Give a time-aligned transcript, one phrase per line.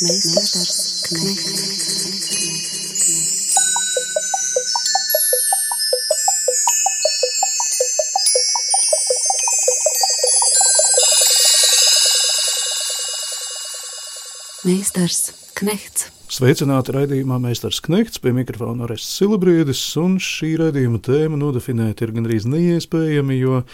[0.00, 1.62] Meistars Knechts.
[14.62, 16.06] Meistars Knechts.
[16.30, 22.46] Sveicināti raidījumā Meistars Knekts pie mikrofona Orests Silabriedis, un šī raidījuma tēma nodefinēt ir gandrīz
[22.46, 23.64] neiespējami, jo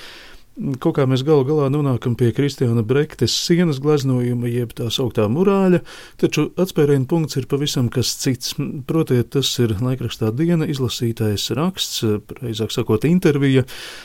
[0.54, 5.80] Kaut kā mēs galu galā nonākam pie Kristiāna Brektes sienas gleznojuma, jeb tā sauktā murāļa,
[6.22, 8.52] taču atspērienu punkts ir pavisam kas cits.
[8.86, 12.04] Protiet, tas ir laikrakstā diena izlasītais raksts,
[12.38, 13.64] reizāk sakot, intervija.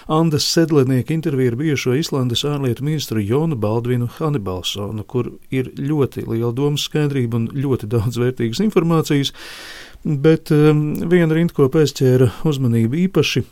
[0.09, 6.49] Andas Sedlenieka intervija ar bijušo Islandes ārlietu ministru Jonu Baldvinu Hanibalsonu, kur ir ļoti liela
[6.57, 9.35] domas skaidrība un ļoti daudz vērtīgas informācijas,
[10.01, 13.45] bet um, viena rindkopa aizķēra uzmanību īpaši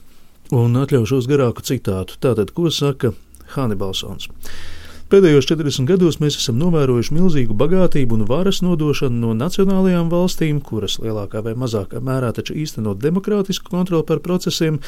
[0.55, 2.15] Un atļaušos garāku citātu.
[2.23, 3.11] Tātad, ko saka
[3.51, 4.29] Hanibalsons?
[5.11, 10.97] Pēdējos 40 gados mēs esam novērojuši milzīgu bagātību un varas nodošanu no nacionālajām valstīm, kuras
[11.03, 14.81] lielākā vai mazākā mērā taču īstenot demokrātisku kontroli par procesiem,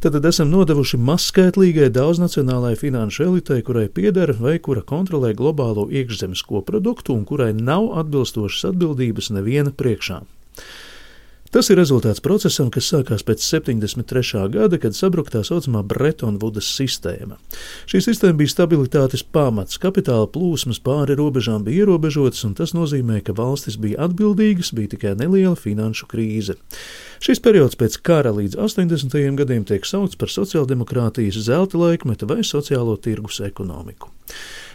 [0.00, 7.16] tad esam nodevuši mazskaitlīgai daudznacionālajai finanšu elitei, kurai pieder vai kura kontrolē globālo iekšzemes koproduktu
[7.16, 10.22] un kurai nav atbilstošas atbildības neviena priekšā.
[11.54, 14.46] Tas ir rezultāts procesam, kas sākās pēc 73.
[14.52, 17.38] gada, kad sabruka tā saucamā Brettonvudas sistēma.
[17.88, 23.36] Šī sistēma bija stabilitātes pamats, kapitāla plūsmas pāri robežām bija ierobežotas, un tas nozīmē, ka
[23.36, 26.58] valstis bija atbildīgas, bija tikai neliela finanšu krīze.
[27.22, 29.16] Šis periods pēc kara līdz 80.
[29.38, 34.10] gadiem tiek saukts par sociāldemokrātijas zelta laikmetu vai sociālo tirgus ekonomiku.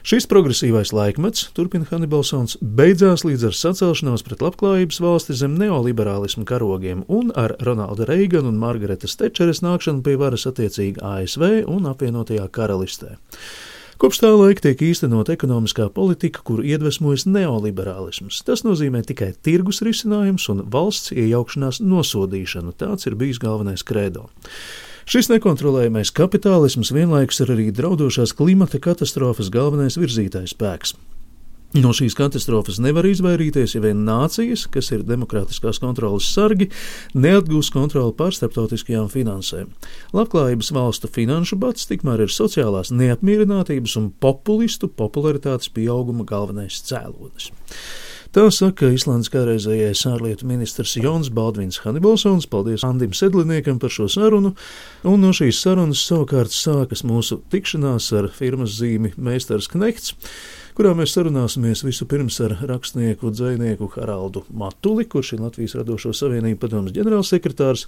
[0.01, 7.03] Šis progresīvais laikmets, turpina Hanibalsons, beidzās līdz ar sacelšanos pret labklājības valsti zem neoliberālismu karogiem
[7.05, 13.13] un ar Ronalda Reigana un Margaretas Tečeres nākšanu pie varas attiecīgi ASV un apvienotajā karalistē.
[14.01, 18.41] Kopš tā laika tiek īstenot ekonomiskā politika, kuru iedvesmojas neoliberālisms.
[18.47, 22.73] Tas nozīmē tikai tirgus risinājums un valsts iejaukšanās nosodīšanu.
[22.81, 24.31] Tāds ir bijis galvenais kredo.
[25.11, 30.93] Šis nekontrolējamais kapitālisms vienlaikus ir arī draudošās klimata katastrofas galvenais virzītājs spēks.
[31.75, 36.69] No šīs katastrofas nevar izvairīties, ja vien nācijas, kas ir demokrātiskās kontrolas sargi,
[37.11, 39.73] neatgūs kontroli pār starptautiskajām finansēm.
[40.15, 47.51] Labklājības valstu finanšu bats tikmēr ir sociālās neapmierinātības un populistu popularitātes pieauguma galvenais cēlonis.
[48.31, 52.45] Tā saka Islandes kādreizējais ārlietu ministrs Jons Baldvins Hanibalsons.
[52.47, 54.53] Paldies Andim Sedliniekam par šo sarunu,
[55.03, 60.15] un no šīs sarunas savukārt sākas mūsu tikšanās ar firmas zīmi Meistars Knekts
[60.77, 66.95] kurā mēs sarunāsimies vispirms ar rakstnieku dzinieku Haraldu Matuli, kurš ir Latvijas radošo savienību padomus
[66.95, 67.85] ģenerālsekretārs,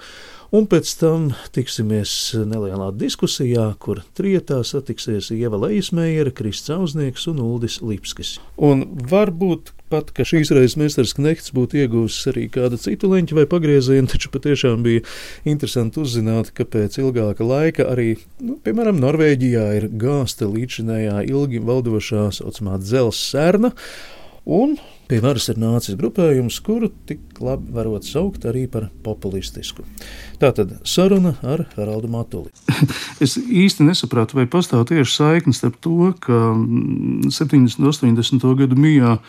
[0.55, 2.13] un pēc tam tiksimies
[2.49, 8.35] nelielā diskusijā, kur trietā satiksies Ieva Leismējera, Krists Auznieks un Uldis Lipskis.
[8.57, 13.45] Un varbūt pat, ka šīs reizes Mesters Knekts būtu iegūs arī kādu citu leņķu vai
[13.49, 15.03] pagriezienu, taču patiešām bija
[15.49, 22.29] interesanti uzzināt, ka pēc ilgāka laika arī, nu, piemēram, Norvēģijā ir gāsta līdzinējā ilgi valdošā
[22.39, 23.73] saucamā dzels sērna,
[24.49, 24.75] un
[25.07, 29.85] pie varas ir nācis grupējums, kuru tik labi varot saukt arī par populistisku.
[30.41, 32.49] Tātad saruna ar Haraldu Matuli.
[33.23, 36.39] es īsti nesapratu, vai pastāv tieši saiknes starp to, ka
[37.29, 37.77] 70.
[37.77, 38.47] un 80.
[38.63, 39.19] gadu mijā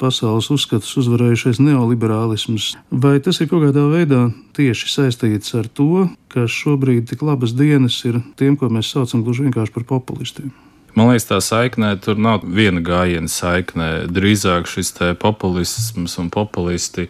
[0.00, 2.72] pasaules uzskatus uzvarējušais neoliberālisms.
[2.90, 8.00] Vai tas ir kaut kādā veidā tieši saistīts ar to, ka šobrīd tik labas dienas
[8.08, 10.52] ir tiem, ko mēs saucam gluži vienkārši par populistiem?
[10.94, 13.88] Man liekas, tā saiknē tur nav viena gājiena saiknē.
[14.14, 17.08] Drīzāk šis populisms un populisti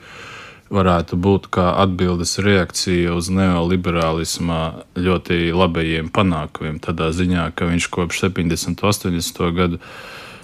[0.72, 4.62] varētu būt kā atbildes reakcija uz neoliberālismā
[4.97, 6.81] ļoti labajiem panākumiem.
[6.81, 8.72] Tādā ziņā, ka viņš kopš 70.
[8.72, 9.45] un 80.
[9.59, 9.81] gadu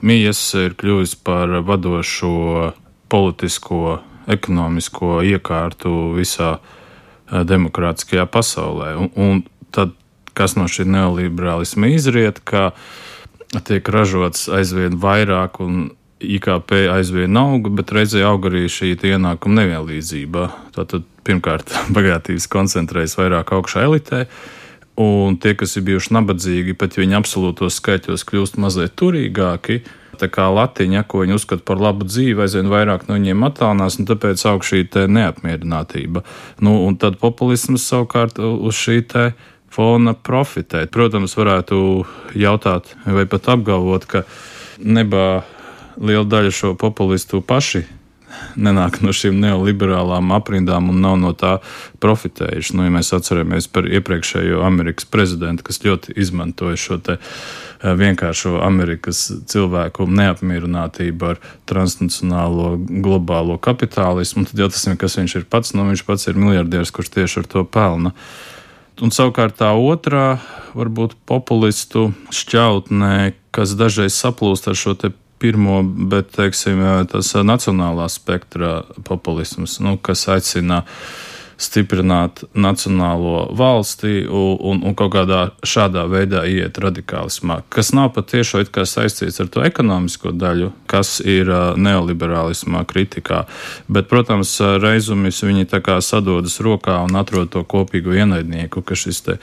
[0.01, 2.73] Mijas ir kļuvis par vadošo
[3.13, 3.99] politisko,
[4.31, 8.95] ekonomisko iekārtu visā eh, demokrātiskajā pasaulē.
[8.97, 9.43] Un, un
[9.75, 9.93] tad,
[10.37, 12.71] kas no šī neoliberālisma izriet, ka
[13.67, 15.91] tiek ražots aizvien vairāk un
[16.21, 20.47] IKP aizvien aug, bet reizē aug arī šī ienākuma nevienlīdzība.
[20.77, 24.27] Tātad, pirmkārt, bagātības koncentrējas vairāk augšā elitē,
[25.01, 29.79] Un tie, kas ir bijuši nabadzīgi, pat ja viņi absolūtos skaitļos kļūst mazliet turīgāki,
[30.21, 34.09] tā kā latiņa, ko viņi uzskata par labu dzīvi, aizvien vairāk no viņiem attālinās, un
[34.11, 36.25] tāpēc aug šī neapmierinātība.
[36.61, 39.01] Nu, un tad populisms savukārt uz šī
[39.71, 40.85] fona profitē.
[40.91, 41.79] Protams, varētu
[42.37, 44.25] jautāt vai pat apgalvot, ka
[44.83, 45.45] nebā
[45.97, 47.87] liela daļa šo populistu paši
[48.61, 51.57] nenāk no šīm neoliberālām aprindām un nav no tā
[52.03, 52.77] profitējuši.
[52.77, 57.19] Nu, ja mēs atceramies par iepriekšējo Amerikas prezidentu, kas ļoti izmantoja šo eh,
[57.83, 65.51] vienkāršo Amerikas cilvēku neapmierinātību ar transnacionālo globālo kapitālismu, tad jau tas ir, kas viņš ir
[65.51, 65.75] pats.
[65.77, 68.15] Nu, viņš pats ir miljardieris, kurš tieši ar to pelna.
[69.01, 70.43] Un savukārt tā otrā,
[70.77, 74.95] varbūt populistu šķautnē, kas dažreiz saplūst ar šo
[75.41, 80.85] pirmo, bet teiksim, tas nacionālā spektra populisms, nu, kas aicina
[81.61, 88.65] stiprināt nacionālo valsti un, un, un kaut kādā šādā veidā iet radikālismā, kas nav patiešām
[88.89, 93.45] saistīts ar to ekonomisko daļu, kas ir neoliberālismā kritikā.
[93.93, 99.25] Bet, protams, reizumis viņi tā kā sadodas rokā un atrod to kopīgo ienaidnieku, ka šis
[99.29, 99.39] te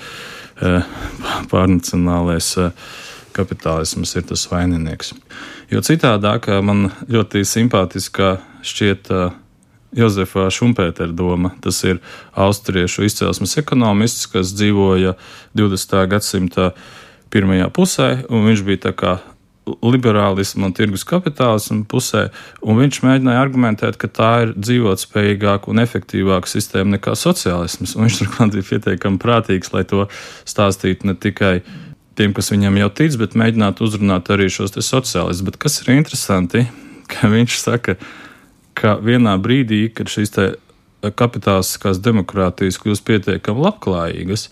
[1.52, 2.56] pārnacionālais
[3.38, 5.14] kapitālisms ir tas vaininieks.
[5.72, 9.14] Jo citādāk man ļoti simpātiska šķiet
[9.96, 11.54] Jozefa Šumpētera doma.
[11.64, 12.02] Tas ir
[12.36, 15.16] austriešu izcelsmes ekonomists, kas dzīvoja
[15.58, 15.98] 20.
[16.12, 16.72] gadsimta
[17.32, 19.18] pirmajā pusē, un viņš bija tā kā
[19.68, 22.28] liberālismu un tirgus kapitālismu pusē,
[22.64, 27.98] un viņš mēģināja argumentēt, ka tā ir dzīvotspējīgāka un efektīvāka sistēma nekā sociālisms.
[27.98, 30.08] Un viņš turklāt bija pietiekami prātīgs, lai to
[30.48, 31.58] stāstītu ne tikai
[32.18, 35.46] tiem, kas viņam jau tic, bet mēģināt uzrunāt arī šos sociālistus.
[35.46, 36.66] Bet kas ir interesanti,
[37.12, 37.98] ka viņš saka,
[38.78, 40.34] ka vienā brīdī, kad šīs
[41.18, 44.48] kapitālistiskās demokrātijas kļūst pietiekami labklājīgas,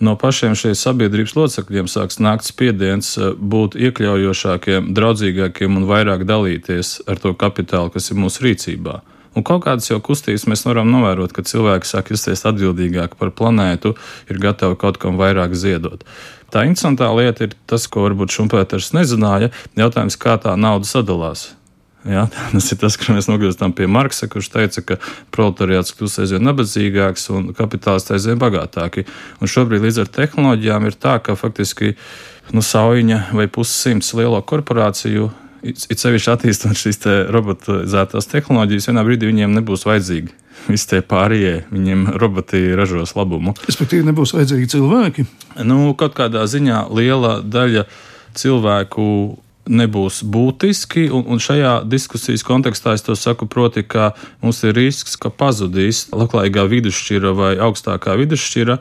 [0.00, 7.00] no pašiem šiem sabiedrības locekļiem sāks nākt spiediens eh, būt iekļaujošākiem, draudzīgākiem un vairāk dalīties
[7.10, 9.00] ar to kapitālu, kas ir mūsu rīcībā.
[9.38, 13.94] Un kaut kādas jau kustības mēs varam novērot, ka cilvēki sāk justies atbildīgāk par planētu,
[14.26, 16.02] ir gatavi kaut kam vairāk ziedot.
[16.50, 19.50] Tā interesantā lieta ir tas, ko varbūt Šumpēters nezināja.
[19.78, 21.50] Jautājums, kā tā nauda sadalās.
[22.08, 24.98] Ja, tas ir tas, ka mēs nogriezām pie Marksa, kurš teica, ka
[25.34, 29.06] proletariāts kļūst aizvien nabadzīgāks un kapitālisti aizvien bagātāki.
[29.40, 31.94] Un šobrīd līdz ar tehnoloģijām ir tā, ka faktiski
[32.56, 35.30] nu, saujiņa vai pussimts lielo korporāciju
[35.62, 40.32] it sevišķi attīstot šīs te robotizētās tehnoloģijas, vienā brīdī viņiem nebūs vajadzīgi.
[40.68, 43.54] Visi tie pārējie, viņiem roboti ražos labumu.
[43.66, 45.26] Respektīvi, nebūs vajadzīgi cilvēki.
[45.66, 47.86] Nu, kaut kādā ziņā liela daļa
[48.38, 49.06] cilvēku
[49.70, 54.12] nebūs būtiski, un, un šajā diskusijas kontekstā es to saku, proti, ka
[54.42, 58.78] mums ir risks, ka pazudīs labklājīgā vidusšķira vai augstākā vidusšķira,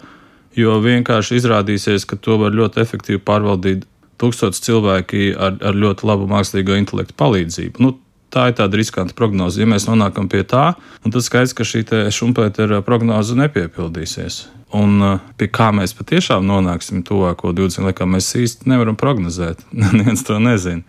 [0.57, 3.85] jo vienkārši izrādīsies, ka to var ļoti efektīvi pārvaldīt
[4.19, 7.83] tūkstoši cilvēki ar, ar ļoti labu mākslīgo intelektu palīdzību.
[7.83, 7.95] Nu,
[8.33, 9.61] tā ir tāda riskanta prognoze.
[9.61, 10.73] Ja mēs nonākam pie tā,
[11.05, 11.83] tad skaidrs, ka šī
[12.13, 14.41] Šumpētera prognoze nepiepildīsies.
[14.77, 19.65] Un uh, pie kā mēs patiešām nonāksim tuvāko 20 gadiem, mēs īsti nevaram prognozēt.
[19.85, 20.85] Neviens to nezina.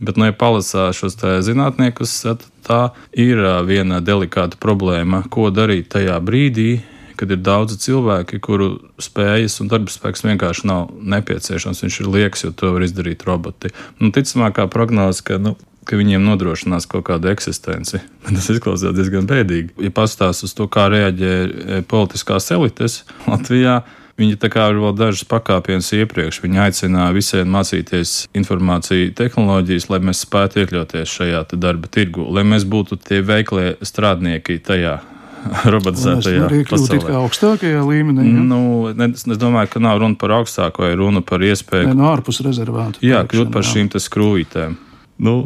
[0.00, 1.16] Bet, nu, ja palasā šos
[1.46, 2.80] zinātniekus, tad tā
[3.12, 6.80] ir uh, viena delikāta problēma, ko darīt tajā brīdī,
[7.20, 8.70] kad ir daudzi cilvēki, kuru
[9.00, 11.84] spējas un darba spēks vienkārši nav nepieciešams.
[11.84, 13.70] Viņš ir liekas, jo to var izdarīt roboti.
[14.00, 15.54] Nu, ticamākā prognoze, ka, nu,
[15.88, 18.00] ka viņiem nodrošinās kaut kādu eksistenci.
[18.24, 19.76] Tas izklausās diezgan bēdīgi.
[19.84, 23.82] Ja pastāstīs uz to, kā reaģē e, politiskās elites Latvijā.
[24.14, 26.38] Viņi tā kā ir vēl dažus pakāpienus iepriekš.
[26.44, 32.62] Viņi aicina visiem mācīties informāciju tehnoloģijas, lai mēs spētu iekļauties šajā darba tirgu, lai mēs
[32.70, 35.00] būtu tie veiklie strādnieki tajā
[35.74, 37.00] robotizētajā pasaulē.
[37.08, 38.28] Tā augstākajā līmenī.
[38.28, 38.46] Ja?
[38.52, 38.60] Nu,
[38.94, 41.90] ne, es domāju, ka nav runa par augstāko, ir runa par iespēju.
[41.90, 43.02] Ne, no ārpus rezervātu.
[43.04, 44.78] Jā, kļūt par šīm skrūvītēm.
[45.26, 45.36] Nu,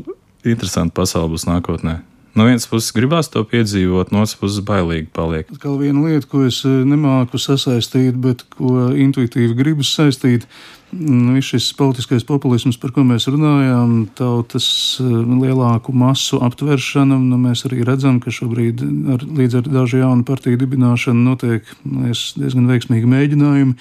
[0.44, 1.98] interesanti pasaule būs nākotnē.
[2.38, 5.48] No vienas puses gribās to piedzīvot, no otras puses bailīgi paliek.
[5.58, 10.46] Kā viena lieta, ko es eh, nemāku sasaistīt, bet ko intuitīvi gribas saistīt,
[10.90, 14.68] Nu, viss šis politiskais populisms, par ko mēs runājām, tautas
[15.02, 15.08] eh,
[15.42, 18.80] lielāku masu aptveršana, nu, mēs arī redzam, ka šobrīd
[19.12, 23.76] ar, līdz ar dažu jaunu partiju dibināšanu notiek liekas, diezgan veiksmīgi mēģinājumi.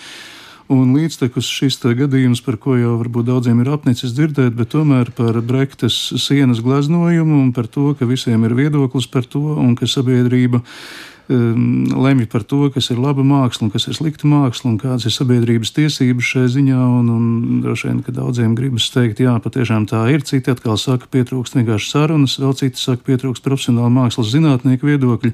[0.73, 5.39] Un līdztekus šis gadījums, par ko jau varbūt daudziem ir apnicis dzirdēt, bet tomēr par
[5.39, 10.63] Brektas sienas gleznojumu un par to, ka visiem ir viedoklis par to un ka sabiedrība
[11.27, 15.09] Um, lemj par to, kas ir laba māksla un kas ir slikta māksla, un kādas
[15.09, 16.77] ir sabiedrības tiesības šai ziņā.
[17.01, 20.23] Un, un droši vien, ka daudziem gribas teikt, jā, patiešām tā ir.
[20.23, 25.33] Citi atkal saka, pietrūkst vienkārši sarunas, vēl citi saka, pietrūkst profesionāla mākslas zinātnieku viedokļu.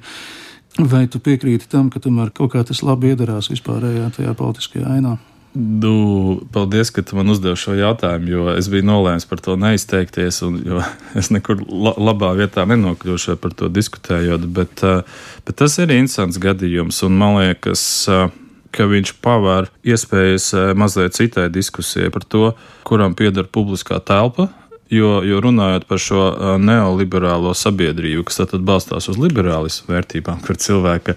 [0.80, 5.18] Vai tu piekrīti tam, ka tomēr kaut kā tas labi iedarās vispārējā tajā politiskajā ainā?
[5.54, 10.42] Nu, paldies, ka tu man uzdevi šo jautājumu, jo es biju nolēmis par to neizteikties.
[10.48, 10.58] Un,
[11.20, 15.04] es nekur la labā vietā nenokļūšu par to diskutējot, bet, eh,
[15.46, 17.04] bet tas ir interesants gadījums.
[17.06, 18.34] Man liekas, eh,
[18.74, 22.56] ka viņš pavēr iespējas eh, mazliet citai diskusijai par to,
[22.90, 24.50] kuram pieder publiskā telpa
[24.92, 26.26] Jo, jo runājot par šo
[26.62, 31.16] neoliberālo sabiedrību, kas tad balstās uz liberālismu vērtībām, kur cilvēka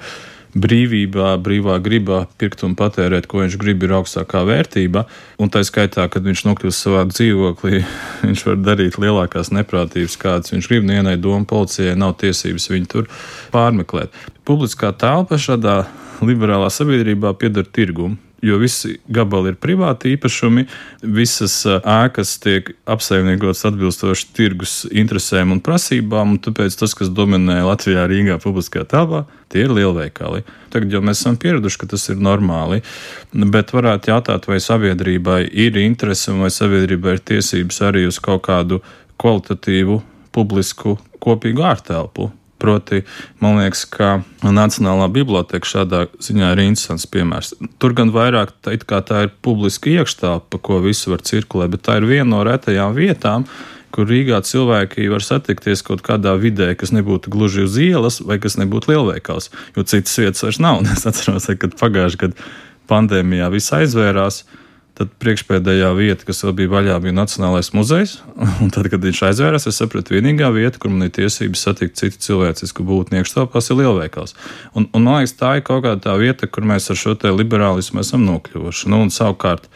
[0.56, 5.04] brīvībā, brīvā gribā pirkt un patērēt, ko viņš grib, ir augstākā vērtība.
[5.42, 7.82] Un tā skaitā, kad viņš nokļūst savā dzīvoklī,
[8.26, 10.87] viņš var darīt lielākās neprātības, kādas viņš grib.
[10.88, 13.11] Nevienai domu policijai nav tiesības viņu tur
[13.54, 14.14] pārmeklēt.
[14.49, 15.82] Publiskā telpa šādā
[16.25, 20.66] liberālā sabiedrībā pieder tirgumu jo visi gabali ir privāti īpašumi,
[21.16, 28.07] visas ēkas tiek apsaimniekotas atbilstoši tirgus interesēm un prasībām, un tāpēc tas, kas dominē Latvijā,
[28.11, 30.45] Rīgā, publiskajā telpā, tie ir lielveikali.
[30.75, 32.83] Tagad jau mēs esam pieraduši, ka tas ir normāli,
[33.33, 38.45] bet varētu jautāt, vai sabiedrībai ir interese un vai sabiedrībai ir tiesības arī uz kaut
[38.49, 38.83] kādu
[39.21, 40.02] kvalitatīvu
[40.37, 42.31] publisku kopīgu ārtelpu.
[42.57, 43.03] Proti,
[43.45, 47.53] man liekas, ka Nacionālā biblioteka šādā ziņā ir interesants piemērs.
[47.83, 51.99] Tur gan vairāk tā, tā ir publiska iekštelpa, pa ko visu var cirkulēt, bet tā
[52.01, 53.45] ir viena no retajām vietām,
[53.93, 58.59] kur Rīgā cilvēki var satikties kaut kādā vidē, kas nebūtu gluži uz ielas vai kas
[58.61, 60.81] nebūtu lielveikals, jo citas vietas vairs nav.
[60.97, 62.49] Es atceros, ka pagājušajā gadā
[62.91, 64.45] pandēmijā viss aizvērās.
[64.97, 68.15] Tad priekšpēdējā vieta, kas vēl bija vaļā, bija Nacionālais muzejs.
[68.65, 72.23] Un tad, kad viņš aizvērās, es sapratu, vienīgā vieta, kur man ir tiesības satikt citu
[72.25, 74.33] cilvēcisku būtni iekštelpās, ir lielveikals.
[74.73, 78.00] Un, un man liekas, tā ir kaut kāda tā vieta, kur mēs ar šo liberālismu
[78.00, 78.88] esam nokļuvuši.
[78.93, 79.69] Nu, un savukārt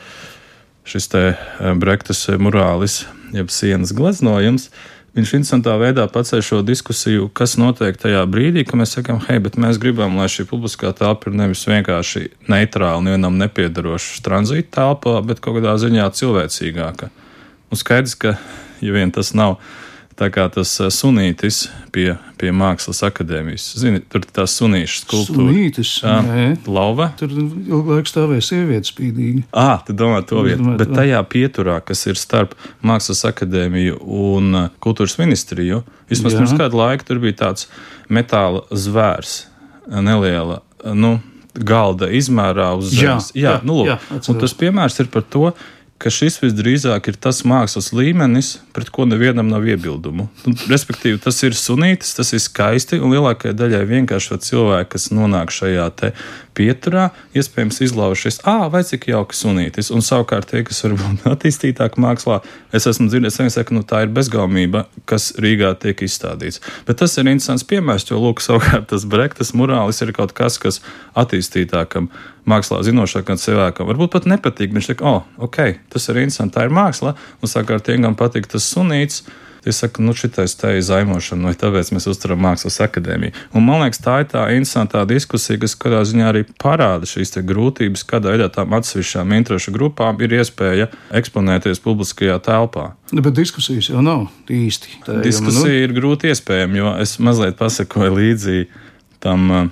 [0.89, 3.03] šis te eh, Brektas murālis,
[3.37, 8.79] jeb sienas gleznojums, uh, Viņš interesantā veidā paceļ šo diskusiju, kas notiek tajā brīdī, kad
[8.79, 13.35] mēs sakām, hei, bet mēs gribam, lai šī publiskā telpa ir nevis vienkārši neitrāla, nevienam
[13.41, 17.11] nepiedaroša tranzīta telpa, bet kaut kādā ziņā cilvēcīgāka.
[17.71, 18.37] Un skaidrs, ka,
[18.79, 19.59] ja vien tas nav
[20.21, 21.63] tā kā tas eh, sunītis
[21.95, 23.71] pie, pie mākslas akadēmijas.
[23.81, 25.47] Zini, tur ir tās sunīšu skulptūra.
[25.49, 26.17] Sunītis, jā,
[26.69, 27.11] lauva.
[27.21, 29.47] Tur laiku stāvēja sieviete spīdīgi.
[29.57, 30.61] Ā, tu domā to vietu.
[30.63, 32.55] Domāju, Bet tajā pieturā, kas ir starp
[32.87, 37.71] mākslas akadēmiju un eh, kultūras ministriju, vismaz pirms kādu laiku tur bija tāds
[38.13, 39.45] metāla zvērs,
[39.91, 40.61] neliela,
[40.95, 41.17] nu,
[41.55, 43.31] galda izmērā uz zemes.
[43.35, 43.99] Jā, jā, jā, nu, lūk, jā,
[44.31, 45.51] un tas piemērs ir par to,
[46.01, 50.31] ka šis visdrīzāk ir tas mākslas līmenis, pret ko nevienam nav iebildumu.
[50.49, 55.53] Un, respektīvi, tas ir sunītis, tas ir skaisti, un lielākajai daļai vienkārši cilvēki, kas nonāk
[55.53, 55.91] šajā
[56.57, 59.93] pieturā, iespējams, izlaužas, ah, vai cik jauka sunītis.
[59.95, 62.41] Un savukārt tie, kas varbūt attīstītāk mākslā,
[62.77, 66.63] es esmu dzirdējis, ka nu, tā ir bezgaumība, kas Rīgā tiek izstādīts.
[66.89, 70.81] Bet tas ir interesants piemērs, jo, lūk, savukārt tas brektas morālis ir kaut kas, kas
[71.19, 72.11] attīstītākam
[72.49, 74.73] mākslā zinošākam cilvēkam varbūt pat nepatīk.
[74.75, 75.61] Viņš saka, oh, ok,
[75.93, 79.25] tas ir interesanti, tā ir māksla, un savukārt tiem, kam patīk tas sunīts,
[79.65, 83.35] Es saku, nu, šitais te ir zaimošana, vai tāpēc mēs uzturam mākslas akadēmiju.
[83.53, 88.07] Un man liekas, tā ir tā interesantā diskusija, kas kādā ziņā arī parāda šīs grūtības,
[88.09, 90.89] kādā veidā tām atsevišķām interešu grupām ir iespēja
[91.21, 92.95] eksponēties publiskajā telpā.
[93.13, 95.03] Bet diskusijas jau nav īsti.
[95.05, 95.85] Tā Diskusija nu...
[95.85, 98.59] ir grūti iespējama, jo es mazliet pasakoju līdzi
[99.21, 99.69] tam,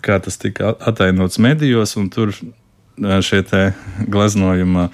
[0.00, 2.32] kā tas tika atainots medijos, un tur
[2.96, 3.44] šie
[4.08, 4.88] gleznojuma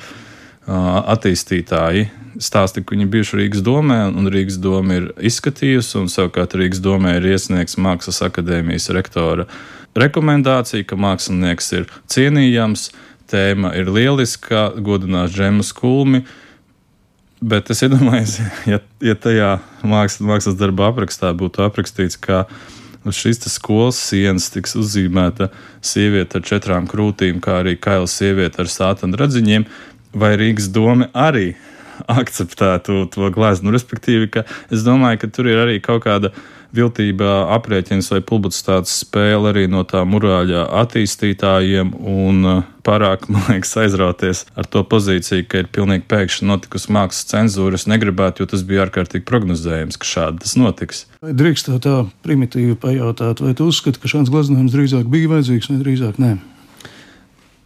[0.67, 2.09] attīstītāji
[2.43, 7.17] stāsti, ka viņi bijuši Rīgas domē, un Rīgas doma ir izskatījusi, un savukārt Rīgas domē
[7.19, 9.47] ir iesniegts Mākslas akadēmijas rektora
[9.97, 12.91] rekomendācija, ka mākslinieks ir cienījams,
[13.31, 16.25] tēma ir lieliska, godinās džemas kulmi.
[17.41, 18.39] Bet es iedomājos,
[18.73, 22.45] ja, ja tajā mākslas, mākslas darba aprakstā būtu aprakstīts, ka
[23.07, 25.51] uz šīs skolas sienas tiks uzzīmēta
[25.85, 29.69] sieviete ar četrām krūtīm, kā arī kaila sieviete ar sātanu radziņiem,
[30.17, 31.53] vai Rīgas doma arī
[32.05, 33.73] akceptētu to gleznu.
[33.75, 36.33] Respektīvi, ka es domāju, ka tur ir arī kaut kāda
[36.77, 43.77] viltība aprēķins vai publicitātes spēle arī no tā murāļa attīstītājiem un uh, pārāk, man liekas,
[43.81, 47.79] aizrauties ar to pozīciju, ka ir pilnīgi pēkšņi notikusi mākslas cenzūra.
[47.79, 51.07] Es negribētu, jo tas bija ārkārtīgi prognozējams, ka šādi tas notiks.
[51.25, 51.97] Vai drīkst tā
[52.27, 56.37] primitīvi pajautāt, vai tu uzskati, ka šāds gleznojums drīzāk bija vajadzīgs vai drīzāk nē?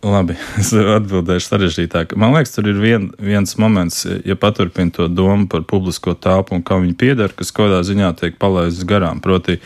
[0.01, 2.17] Labi, es atbildēšu sarežģītāk.
[2.21, 6.65] Man liekas, tur ir vien, viens moments, ja paturpina to domu par publisko telpu un
[6.67, 9.21] kam viņi pieder, kas kādā ziņā tiek palaists garām.
[9.25, 9.59] Proti,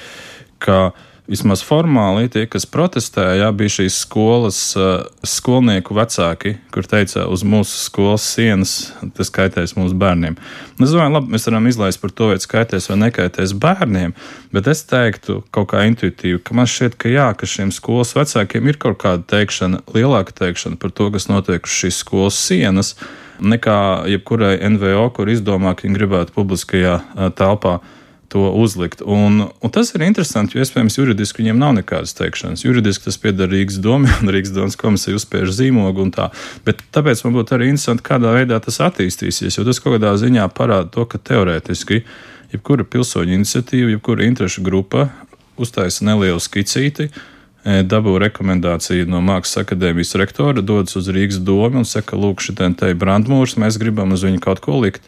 [0.64, 7.24] ka uh, vismaz formāli tie, kas protestēja, bija šīs skolas uh, skolnieku vecāki, kur teica,
[7.32, 8.74] uz mūsu skolas sienas
[9.16, 10.36] tas kaitēs mūsu bērniem.
[10.76, 14.12] Es domāju, labi, mēs varam izlaist par to, vai tas kaitēs vai nekaitēs bērniem,
[14.52, 18.68] bet es teiktu kaut kā intuitīvi, ka man šķiet, ka jā, ka šiem skolas vecākiem
[18.68, 22.94] ir kaut kāda teikšana, lielāka teikšana par to, kas notiek uz šīs skolas sienas,
[23.40, 27.78] nekā jebkurai NVO, kur izdomā, ka viņi gribētu publiskajā uh, telpā
[28.34, 29.02] to uzlikt.
[29.06, 32.64] Un, un tas ir interesanti, jo iespējams juridiski viņiem nav nekādas teikšanas.
[32.66, 36.32] Juridiski tas pieder Rīgas domai un Rīgas domas komisija uzspiež zīmogu un tā.
[36.66, 40.48] Bet tāpēc man būtu arī interesanti, kādā veidā tas attīstīsies, jo tas kaut kādā ziņā
[40.56, 42.00] parāda to, ka teorētiski
[42.50, 45.06] jebkura pilsoņu iniciatīva, jebkura interešu grupa
[45.54, 47.12] uztaisa nelielu skicīti,
[47.62, 52.58] e, dabū rekomendāciju no Mākslas akadēmijas rektora, dodas uz Rīgas domu un saka, lūk, šī
[52.82, 55.06] te brandmūrs, mēs gribam uz viņu kaut ko likt.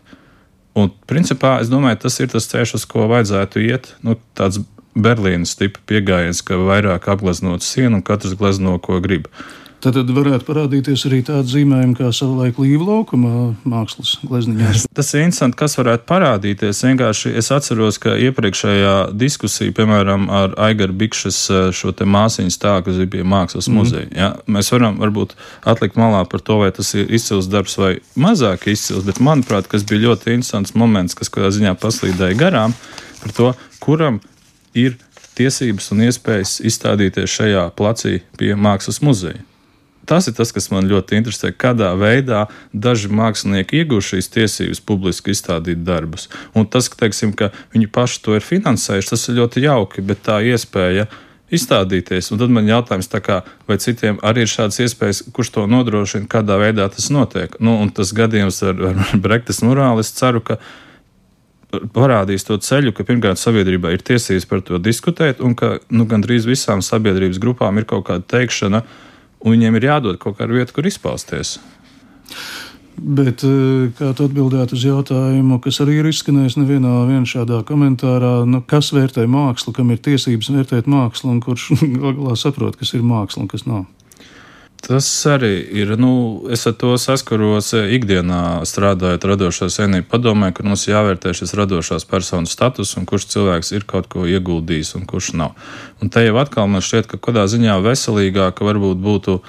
[0.76, 3.94] Un, principā, es domāju, tas ir tas ceļš, uz ko vajadzētu iet.
[4.04, 4.60] Nu, tāds
[4.96, 9.28] Berlīnas tipa pieejams, ka vairāk apgleznot sienu un katrs glezno, ko grib.
[9.86, 14.88] Tad, tad varētu parādīties arī tāda zīmējuma kā savulaik līva laukuma mākslas glezniņās.
[14.98, 16.80] Tas ir interesanti, kas varētu parādīties.
[16.88, 22.88] Vienkārši es atceros, ka iepriekšējā diskusija, piemēram, ar Aigaru Bikšas eh, šo te māsiņu stāvu,
[22.88, 23.78] kas bija mākslas mm.
[23.78, 25.38] muzeja, ja, mēs varam varbūt
[25.70, 29.86] atlikt malā par to, vai tas ir izcils darbs vai mazāk izcils, bet manuprāt, kas
[29.86, 32.74] bija ļoti interesants moments, kas kādā ziņā paslīdēja garām
[33.22, 34.18] par to, kuram
[34.74, 34.98] ir
[35.38, 39.46] tiesības un iespējas izstādīties šajā placī pie mākslas muzeja.
[40.06, 45.32] Tas ir tas, kas man ļoti interesē, kādā veidā daži mākslinieki iegūst šīs tiesības publiski
[45.34, 46.28] izstādīt darbus.
[46.54, 50.22] Un tas, ka, teiksim, ka viņi paši to ir finansējuši, tas ir ļoti jauki, bet
[50.28, 51.08] tā iespēja
[51.50, 52.30] izstādīties.
[52.30, 56.58] Un tad man jautājums, kā, vai citiem arī ir šādas iespējas, kurš to nodrošina, kādā
[56.62, 57.58] veidā tas notiek.
[57.58, 60.60] Nu, un tas gadījums ar, ar Brektas morāli, es ceru, ka
[61.94, 66.46] parādīs to ceļu, ka pirmkārt sabiedrībai ir tiesības par to diskutēt, un ka nu, gandrīz
[66.46, 69.02] visām sabiedrības grupām ir kaut kāda teikšana, uh,
[69.40, 71.56] un viņiem ir jādod kaut kāda vieta, kur izpausties.
[72.96, 78.62] Bet eh, kā tu atbildētu uz jautājumu, kas arī ir izskanējis nevienā šādā komentārā, nu,
[78.64, 81.68] kas vērtē mākslu, kam ir tiesības vērtēt mākslu, un kurš
[82.00, 83.84] galā saprot, kas ir māksla un kas nav?
[84.86, 85.96] Tas arī ir.
[85.98, 91.56] Nu, es ar to saskaros eh, ikdienā, strādājot radošā senība padomē, ka mums jāvērtē šis
[91.58, 95.56] radošās personas status un kurš cilvēks ir kaut ko ieguldījis un kurš nav.
[95.98, 99.40] Un te jau atkal man šķiet, ka kādā ziņā veselīgāka varbūt būtu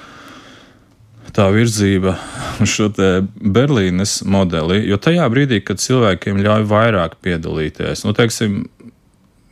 [1.37, 2.15] tā virzība
[2.63, 2.89] uz šo
[3.37, 8.63] Berlīnes modeli, jo tajā brīdī, kad cilvēkiem ļauj vairāk piedalīties, nu, teiksim,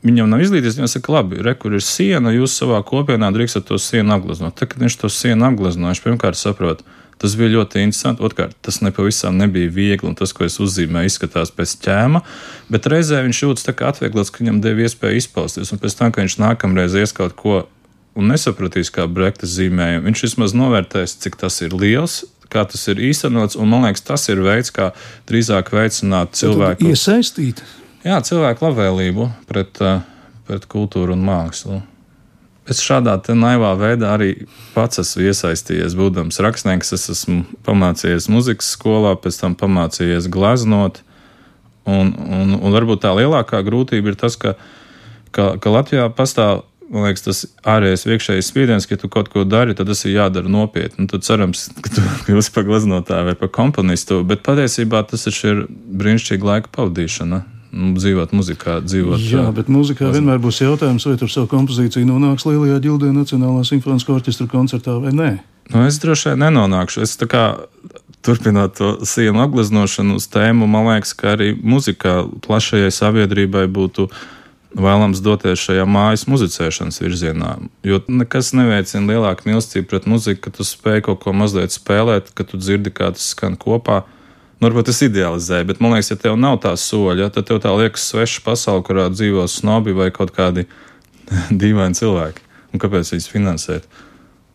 [0.05, 3.79] Viņam nav izglītības, viņš saka, labi, re, kur ir siena, jūs savā kopienā drīkstat to
[3.81, 4.53] sienu apgleznot.
[4.59, 6.83] Tad, kad viņš to sienu apgleznoja, viņš pirmkārt saprot,
[7.21, 8.21] tas bija ļoti interesanti.
[8.25, 12.21] Otrkārt, tas nepavisam nebija viegli, un tas, ko es uzzīmēju, izskatās pēc ķēma,
[12.69, 16.13] bet reizē viņš jūtas tā kā atvieglots, ka viņam deva iespēju izpausties, un pēc tam,
[16.13, 17.63] kad viņš nākamreiz ies kaut ko
[18.15, 22.21] un nesapratīs, kā brektas zīmējumu, viņš vismaz novērtēs, cik tas ir liels,
[22.53, 24.91] kā tas ir īstenots, un man liekas, tas ir veids, kā
[25.29, 27.65] drīzāk veicināt cilvēku iesaistīt
[28.05, 30.05] jā, cilvēku labvēlību pret, eh,
[30.47, 31.81] pret kultūru un mākslu.
[32.65, 36.93] Es šādā naivā veidā arī pats esmu iesaistījies, būdams rakstnieks.
[36.97, 41.03] Es esmu pamācījies muzikas skolā, pēc tam pamācījies gleznot.
[41.85, 44.55] Un, un, un varbūt tā lielākā grūtība ir tas, ka,
[45.29, 49.89] ka, ka Latvijā pastāv liekas, tas ārējais iekšējais spiediens, ka tu kaut ko dari, tad
[49.91, 51.05] tas ir jādara nopietni.
[51.11, 56.49] Tad cerams, ka tu kļūsi par gleznotāju vai par komponistu, bet patiesībā tas ir brīnišķīgi
[56.49, 59.19] laika pavadīšana dzīvot muzikā, dzīvot.
[59.19, 60.21] Jā, bet muzikā pazin.
[60.21, 65.11] vienmēr būs jautājums, vai tur savu kompozīciju nonāks Lielajā ģildē Nacionālā simfoniskā orķestra koncertā vai
[65.15, 65.31] nē.
[65.73, 67.03] Nu, es droši vien nenonākšu.
[67.03, 67.43] Es tā kā
[68.25, 74.07] turpinot to sienu apgleznošanu uz tēmu, man liekas, ka arī muzikā plašajai sabiedrībai būtu
[74.75, 77.55] vēlams doties šajā mājas muzicēšanas virzienā.
[77.87, 82.47] Jo nekas neveicina lielāku mīlestību pret muziku, ka tu spēj kaut ko mazliet spēlēt, ka
[82.47, 84.03] tu dzirdi, kā tas skan kopā.
[84.55, 87.73] Nu, varbūt es idealizēju, bet man liekas, ja tev nav tā soļa, tad tev tā
[87.75, 90.63] liekas sveša pasaule, kurā dzīvo snobi vai kaut kādi
[91.63, 92.45] dīvaini cilvēki.
[92.71, 93.89] Un kāpēc viņus finansēt?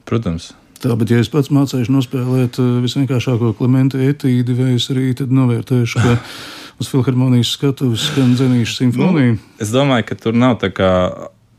[0.08, 0.50] Protams.
[0.80, 6.00] Tā, bet ja es pats mācīšu nospēlēt eh, visvienkāršāko Klimenta etīdi, vai es arī novērtēšu,
[6.00, 6.16] ka
[6.80, 9.36] uz filharmonijas skatuves skan dzenīšu simfoniju?
[9.36, 10.92] Nu, es domāju, ka tur nav tā kā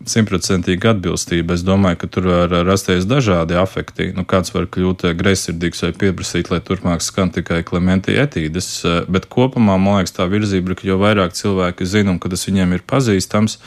[0.09, 1.55] simtprocentīga atbilstība.
[1.57, 4.11] Es domāju, ka tur var rasties dažādi afekti.
[4.15, 8.71] Nu, kāds var kļūt greizsirdīgs vai pieprasīt, lai turpmāk skan tikai klementi etīdes,
[9.11, 12.47] bet kopumā man liekas, tā virzība ir, ka jo vairāk cilvēki zina un kad tas
[12.47, 13.59] viņiem ir pazīstams,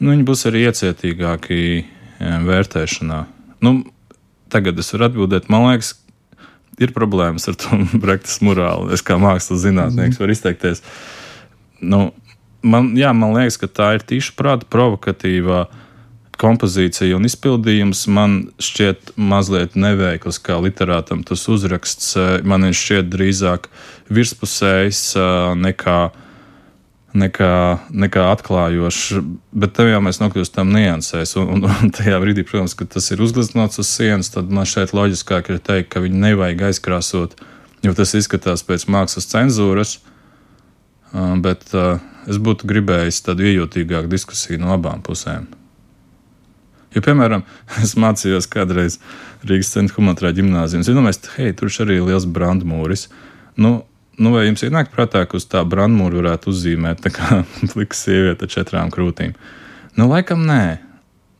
[0.00, 1.60] nu, viņi būs arī iecietīgāki
[2.46, 3.20] vērtēšanā.
[3.64, 3.78] Nu,
[4.52, 5.94] tagad es varu atbildēt, man liekas,
[6.82, 8.92] ir problēmas ar to brektas morāli.
[8.96, 10.82] Es kā mākslas zinātnieks varu izteikties.
[11.80, 12.10] Nu,
[12.66, 15.66] man, jā, man liekas, ka tā ir tīša prāta provokatīvā
[16.40, 18.04] kompozīcija un izpildījums.
[18.12, 22.14] Man šķiet mazliet neveikls kā literātam tas uzraksts.
[22.44, 23.68] Man viņš šķiet drīzāk
[24.12, 25.02] virspusējs
[25.62, 25.98] nekā,
[27.16, 27.52] nekā,
[28.04, 29.22] nekā atklājošs.
[29.56, 31.36] Bet tev jau mēs nokļūstam niansēs.
[31.40, 34.92] Un, un, un tajā brīdī, protams, kad tas ir uzgleznots uz sienas, tad man šeit
[34.96, 37.38] loģiskāk ir teikt, ka viņu nevajag aizkrāsot,
[37.86, 39.96] jo tas izskatās pēc mākslas cenzūras.
[41.40, 45.46] Bet uh, es būtu gribējis tādu iejūtīgāku diskusiju no abām pusēm.
[46.96, 47.44] Jo, piemēram,
[47.84, 48.98] es mācījos kādreiz
[49.46, 50.82] Rīgas centra humanitāra gimnājā.
[50.88, 53.06] Domāju, ka hei, tur arī ir liels brandmūris.
[53.60, 53.78] Nu,
[54.16, 58.48] nu, vai jums ienāk prātā, ka uz tā brandmūra varētu uzzīmēt tā kā pliks sieviete
[58.48, 59.36] ar četrām krūtīm?
[59.96, 60.78] Nu, laikam nē.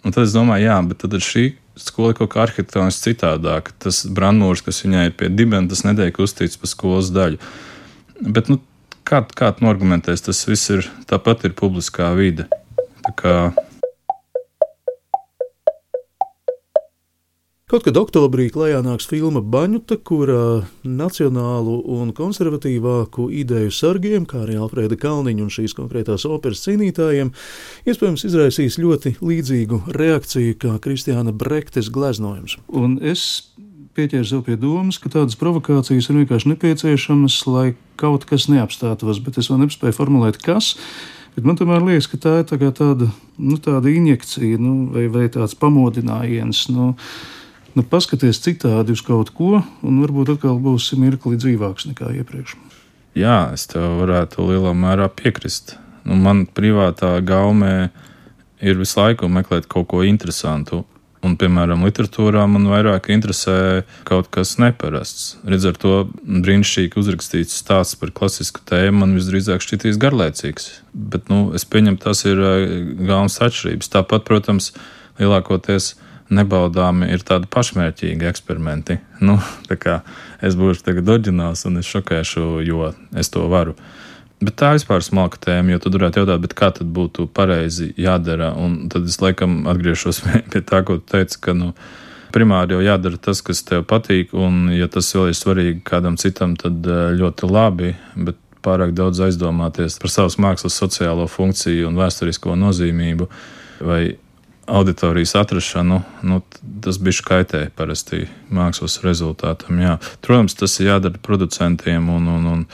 [0.07, 3.75] Un tad es domāju, jā, bet tad šī skola kaut kā arhitektoniski citādāka.
[3.83, 7.41] Tas brandmūrs, kas viņai ir pie dibena, tas netiek uztīts par skolas daļu.
[8.21, 8.61] Bet, nu,
[9.07, 12.49] kā, kā tu argumentēsi, tas viss ir tāpat ir publiskā vide.
[13.07, 13.37] Tā kā
[17.67, 24.55] Kaut kad oktobrī klajā nāks filma Baņuta, kurā nacionālu un konservatīvāku ideju sargiem, kā arī
[24.63, 27.33] Alfrēda Kalniņa un šīs konkrētās operas cīnītājiem,
[27.91, 32.55] iespējams izraisīs ļoti līdzīgu reakciju kā Kristiāna Brektes gleznojums.
[32.71, 33.27] Un es
[33.97, 37.67] pieķēru sev pie domas, ka tādas provokācijas ir vienkārši nepieciešamas, lai
[38.01, 40.75] kaut kas neapstātos, bet es vēl nespēju formulēt, kas.
[41.37, 45.27] Bet man tomēr liekas, ka tā ir tā tāda, nu, tāda injekcija nu, vai, vai
[45.33, 46.63] tāds pamodinājiens.
[46.73, 46.95] Nu,
[47.77, 52.57] nu, paskaties citādi uz kaut ko, un varbūt atkal būsi mirkli dzīvāks nekā iepriekš.
[53.17, 55.77] Jā, es tev varētu lielā mērā piekrist.
[56.09, 57.89] Nu, man privātā gaumē
[58.65, 60.85] ir visu laiku meklēt kaut ko interesantu.
[61.27, 65.37] Un, piemēram, literatūrā man vairāk interesē kaut kas neparasts.
[65.49, 70.69] Redz, ar to brīnišķīgi uzrakstīts stāsts par klasisku tēmu man visdrīzāk šķitīs garlaicīgs.
[70.95, 73.91] Bet nu, es pieņemu, tas ir galvenais atšķirības.
[73.97, 74.71] Tāpat, protams,
[75.19, 75.95] lielākoties
[76.33, 79.01] nebaudāmi ir tādi pašmērķīgi eksperimenti.
[79.23, 79.39] Nu,
[80.47, 83.77] es būšu tagad oriģināls un es šokēšu, jo es to varu.
[84.37, 88.51] Bet tā vispār ir smalka tēma, jo tad varētu jautāt, kā tad būtu pareizi jādara.
[88.61, 90.21] Un tad es laikam atgriežos
[90.53, 91.71] pie tā, ko tu teici, ka nu,
[92.37, 96.57] primāri jau jādara tas, kas tev patīk, un ja tas vēl ir svarīgi kādam citam,
[96.61, 97.95] tad eh, ļoti labi.
[98.29, 103.29] Bet pārāk daudz aizdomāties par savas mākslas sociālo funkciju un vēsturisko nozīmību
[103.87, 104.01] vai
[104.67, 106.41] auditorijas atrašanu, nu,
[106.85, 109.79] tas bija kaitē parasti mākslas rezultātam.
[109.83, 109.97] Jā.
[110.25, 112.65] Protams, tas ir jādara producentiem un, un, un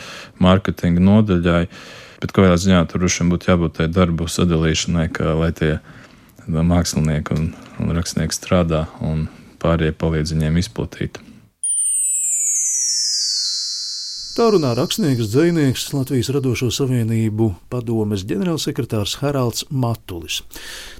[0.43, 1.67] mārketinga nodaļai,
[2.23, 5.75] bet kādā ziņā tur būtu jābūt tai darbu sadalīšanai, ka, lai tie
[6.49, 9.29] mākslinieki un, un rakstnieki strādā un
[9.63, 11.23] pārējie palīdz viņiem izplatīt.
[14.33, 20.39] Tā runā rakstnieks, dzinieks, Latvijas radošo savienību padomes ģenerālsekretārs Haralds Matulis.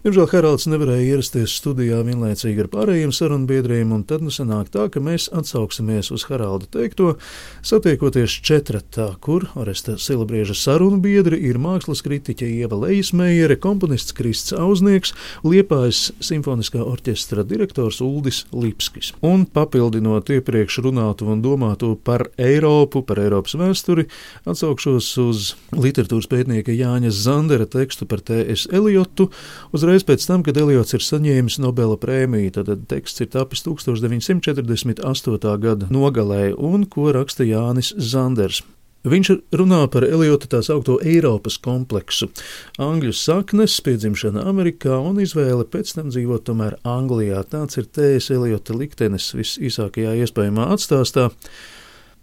[0.05, 5.01] Diemžēl Haralds nevarēja ierasties studijā vienlaicīgi ar pārējiem sarunbiedriem, un tad nu sanāk tā, ka
[5.01, 7.15] mēs atsauksimies uz Haralda teikto,
[7.65, 15.17] satiekoties četratā, kur Oresta Silabrieža sarunu biedri ir mākslas kritiķe Ieva Leismējere, komponists Krists Auznieks,
[15.41, 19.15] Liepājas simfoniskā orķestra direktors Uldis Lipskis.
[19.25, 24.07] Un papildinot iepriekš runātu un domātu par Eiropu, par Eiropas vēsturi,
[24.49, 28.69] atsaukšos uz literatūras pētnieka Jāņa Zandera tekstu par T.S.
[28.73, 29.31] Eliotu,
[29.75, 32.53] uzreiz pēc tam, kad Eliots ir saņēmis Nobela prēmiju.
[32.59, 35.57] Tad teksts ir tapis 1948.
[35.63, 38.63] gada nogalē un ko raksta Jānis Zanders.
[39.03, 42.29] Viņš runā par Eliota tā saucamo Eiropas kompleksu,
[42.79, 47.43] angļu saknes, piedzimšana Amerikā un izvēle pēc tam dzīvot tomēr Anglijā.
[47.51, 48.31] Tāds ir T.S.
[48.31, 51.33] Eliota liktenis visīsākajā iespējamā atstāstā.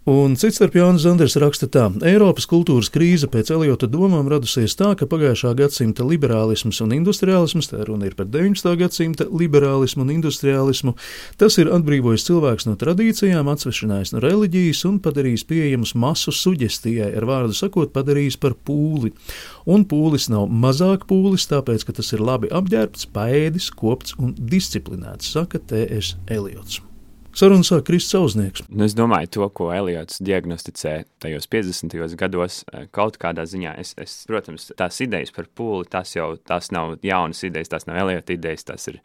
[0.08, 4.94] Un cits starp Jānis Zanders raksta tā: Eiropas kultūras krīze pēc Eliota domām radusies tā,
[4.96, 8.72] ka pagājušā gadsimta liberālisms un industriālisms, tā runa ir par 19.
[8.80, 10.96] gadsimta liberālismu un industriālismu,
[11.36, 17.28] tas ir atbrīvojis cilvēks no tradīcijām, atsvešinājis no reliģijas un padarījis pieejamus masu suģestijai, ar
[17.28, 19.12] vārdu sakot, padarījis par pūli.
[19.68, 25.36] Un pūlis nav mazāk pūlis, tāpēc, ka tas ir labi apģērbts, paēdis, kopts un disciplinēts,
[25.36, 26.16] saka T.S.
[26.24, 26.80] Eliots.
[27.30, 28.64] Saruna sāk Kristis Zauznieks.
[28.68, 32.16] Nu, es domāju, to, ko Eliots diagnosticē tajos 50.
[32.18, 36.72] gados, eh, kaut kādā ziņā, es, es, protams, tās idejas par pūli, tas jau tās
[36.74, 38.98] nav jaunas idejas, tās nav Eliota idejas, tas ir,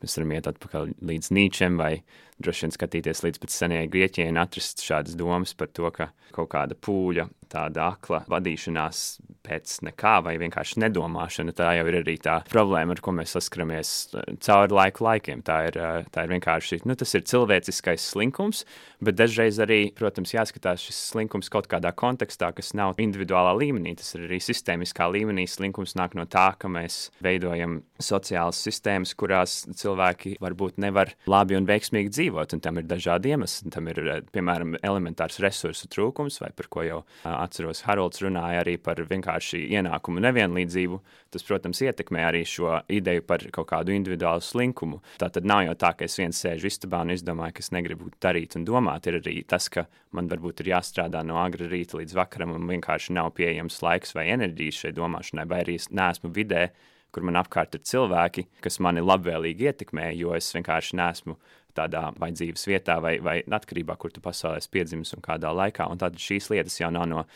[0.00, 1.92] mēs varam iet atpakaļ līdz Nīčem vai
[2.42, 6.50] droši vien skatīties līdz pat senajai Grieķijai un atrast šādas domas par to, ka kaut
[6.52, 9.02] kāda pūļa, tāda akla vadīšanās
[9.46, 13.92] pēc nekā vai vienkārši nedomāšana, tā jau ir arī tā problēma, ar ko mēs saskaramies
[14.18, 15.44] eh, cauri laiku laikiem.
[15.46, 18.64] Tā ir, eh, tā ir vienkārši, nu, tas ir cilvēciskais slinkums,
[19.06, 24.16] bet dažreiz arī, protams, jāskatās šis slinkums kaut kādā kontekstā, kas nav individuālā līmenī, tas
[24.18, 25.46] ir arī sistēmiskā līmenī.
[25.50, 31.70] Slinkums nāk no tā, ka mēs veidojam sociālas sistēmas, kurās cilvēki varbūt nevar labi un
[31.70, 33.70] veiksmīgi dzīvot dzīvot, un tam ir dažādi iemesli.
[33.72, 34.00] Tam ir,
[34.34, 40.22] piemēram, elementārs resursu trūkums, vai par ko jau atceros, Harolds runāja arī par vienkārši ienākumu
[40.24, 41.00] nevienlīdzību.
[41.34, 45.00] Tas, protams, ietekmē arī šo ideju par kaut kādu individuālu slinkumu.
[45.20, 48.10] Tā tad nav jau tā, ka es viens sēžu istabā un izdomāju, ka es negribu
[48.22, 49.06] darīt un domāt.
[49.10, 49.86] Ir arī tas, ka
[50.16, 54.28] man varbūt ir jāstrādā no agra rīta līdz vakaram, un vienkārši nav pieejams laiks vai
[54.34, 56.68] enerģijas šai domāšanai, vai arī es neesmu vidē,
[57.14, 61.36] kur man apkārt ir cilvēki, kas mani labvēlīgi ietekmē, jo es vienkārši neesmu
[61.76, 65.88] tādā vai dzīves vietā, vai, vai atkarībā, kur tu pasaulē esi piedzimis un kādā laikā.
[65.92, 67.26] Un tad šīs lietas jau nav no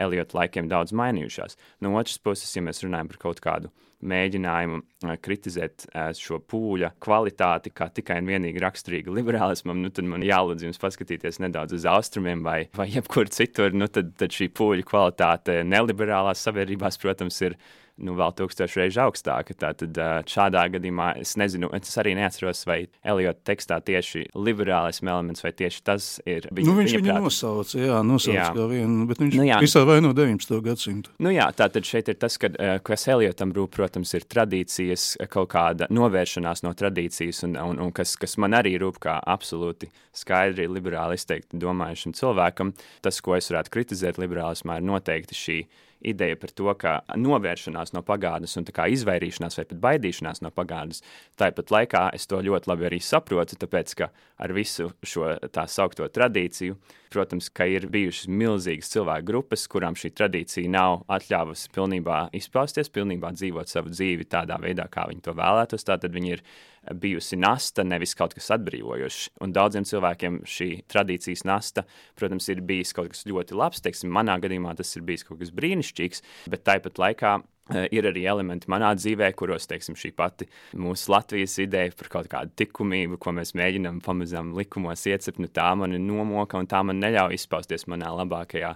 [0.00, 1.58] Eliota laikiem daudz mainījušās.
[1.84, 4.78] No otras puses, ja mēs runājam par kaut kādu mēģinājumu
[5.20, 5.84] kritizēt
[6.16, 11.40] šo pūļa kvalitāti, kā tikai un vienīgi raksturīga liberālismam, nu, tad man jālūdz jums paskatīties
[11.44, 13.76] nedaudz uz austrumiem vai, vai jebkur citur.
[13.76, 17.58] Nu, tad, tad šī pūļa kvalitāte neliberālās sabiedrībās, protams, ir
[18.04, 19.54] nu, vēl tūkstošu reižu augstāka.
[19.60, 19.98] Tātad
[20.30, 25.82] šādā gadījumā es nezinu, es arī neatceros, vai Elijota tekstā tieši liberālisma elements vai tieši
[25.86, 26.48] tas ir.
[26.50, 28.48] Viņa, nu, viņš viņa viņu nosauca, jā, nosauca jā.
[28.56, 29.60] kā vienu, bet viņš nu, jā.
[29.64, 30.56] visā vaino 19.
[30.64, 31.14] gadsimtu.
[31.22, 32.52] Nu jā, tātad šeit ir tas, ka,
[32.86, 38.16] kas Eliotam rūp, protams, ir tradīcijas, kaut kāda novēršanās no tradīcijas, un, un, un kas,
[38.20, 43.74] kas man arī rūp kā absolūti skaidri liberāli izteikti domājušam cilvēkam, tas, ko es varētu
[43.76, 45.60] kritizēt liberālismā, ir noteikti šī
[46.00, 51.02] ideja par to, ka novēršanās no pagātnes un izvairīšanās vai pat baidīšanās no pagātnes,
[51.38, 54.10] tāpat laikā es to ļoti labi arī saprotu, tāpēc ka
[54.40, 56.78] ar visu šo tā saukto tradīciju,
[57.10, 63.34] protams, ka ir bijušas milzīgas cilvēku grupas, kurām šī tradīcija nav atļāvusi pilnībā izpausties, pilnībā
[63.36, 66.44] dzīvot savu dzīvi tādā veidā, kā viņi to vēlētos, tātad viņi ir
[67.00, 69.30] bijusi nasta, nevis kaut kas atbrīvojošs.
[69.44, 71.84] Un daudziem cilvēkiem šī tradīcijas nasta,
[72.18, 73.84] protams, ir bijis kaut kas ļoti labs.
[73.84, 77.38] Teiksim, manā gadījumā tas ir bijis kaut kas brīnišķīgs, bet tāpat laikā
[77.70, 82.30] Eh, ir arī elementi manā dzīvē, kuros, teiksim, šī pati mūsu Latvijas ideja par kaut
[82.32, 86.82] kādu likumību, ko mēs mēģinām pamazām likumos iecept, nu tā man ir nomoka un tā
[86.86, 88.72] man neļauj izpausties manā labākajā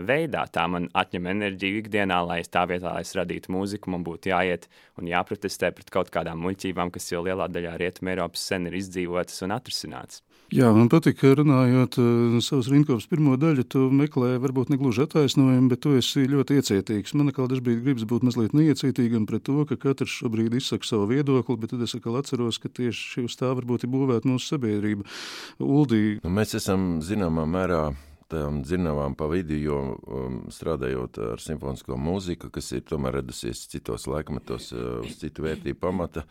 [0.00, 0.46] veidā.
[0.52, 4.32] Tā man atņem enerģiju ikdienā, lai es tā vietā, lai es radītu mūziku, man būtu
[4.32, 4.68] jāiet
[5.00, 9.44] un jāprotestē pret kaut kādām muļķībām, kas jau lielā daļā Rietumē Eiropas sen ir izdzīvotas
[9.44, 10.22] un atrisinātas.
[10.52, 15.70] Jā, man patīk, runājot uh, savas rinkopas pirmo daļu, tu meklē varbūt ne gluži attaisnojumu,
[15.72, 17.14] bet tu esi ļoti iecietīgs.
[17.16, 21.56] Man atkal dažbrīd gribas būt mazliet neiecietīgam pret to, ka katrs šobrīd izsaka savu viedokli,
[21.62, 25.08] bet tad es atkal atceros, ka tieši uz tā varbūt ir būvēta mūsu sabiedrība.
[25.56, 26.18] Uldī.
[26.20, 27.86] Nu, mēs esam zināmā mērā
[28.32, 34.08] tam dzinējām pa vidu, jo um, strādājot ar simfonisko mūziku, kas ir tomēr radusies citos
[34.10, 36.26] laikmetos, uh, uz citu vērtību pamata.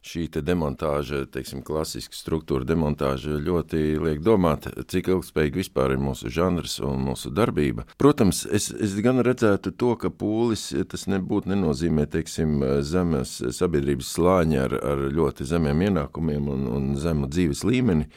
[0.00, 6.78] Šī demontāža, teiksim, klasiska struktūra demontāža ļoti liek domāt, cik ilgspējīgi vispār ir mūsu žanrs
[6.80, 7.84] un mūsu darbība.
[8.00, 14.62] Protams, es, es gan redzētu to, ka pūlis tas nebūtu nenozīmē, teiksim, zemes sabiedrības slāņi
[14.62, 18.08] ar, ar ļoti zemiem ienākumiem un, un zemu dzīves līmeni.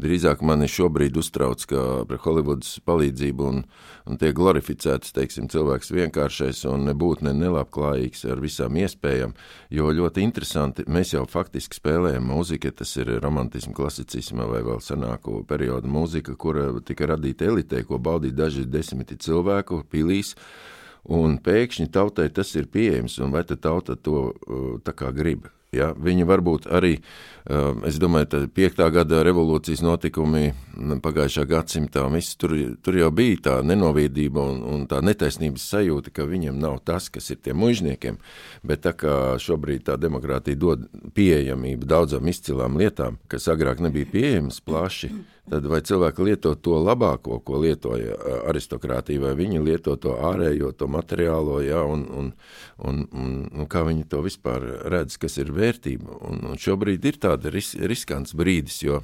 [0.00, 3.58] Drīzāk mani šobrīd uztrauc, ka par Holivudas palīdzību un,
[4.08, 9.34] un tiek glorificēts, teiksim, cilvēks vienkāršais un nebūtu ne nelabklājīgs ar visām iespējām,
[9.76, 15.42] jo ļoti interesanti, mēs jau faktiski spēlējam mūziku, tas ir romantismu, klasicisma vai vēl senāko
[15.48, 20.36] periodu mūzika, kura tika radīta elitē, ko baudīja daži desmiti cilvēku pilīs,
[21.04, 25.50] un pēkšņi tautai tas ir pieejams, un vai tauta to uh, tā kā grib?
[25.70, 26.96] Ja, viņi varbūt arī,
[27.46, 30.48] um, es domāju, piektā gada revolūcijas notikumi
[30.98, 36.26] pagājušā gadsimtā, viss, tur, tur jau bija tā nenoviedība un, un tā netaisnības sajūta, ka
[36.26, 38.18] viņiem nav tas, kas ir tiem mužniekiem,
[38.66, 44.58] bet tā kā šobrīd tā demokrātija dod pieejamību daudzām izcilām lietām, kas agrāk nebija pieejamas
[44.66, 45.12] plaši,
[45.50, 48.16] tad vai cilvēki lieto to labāko, ko lietoja
[48.50, 52.32] aristokrātija, vai viņi lieto to ārējo, to materiālo, ja, un, un,
[52.84, 56.20] un, un, un kā viņi to vispār redz, kas ir vērtība.
[56.28, 59.00] Un, un šobrīd ir tāda ris, riskants brīdis, jo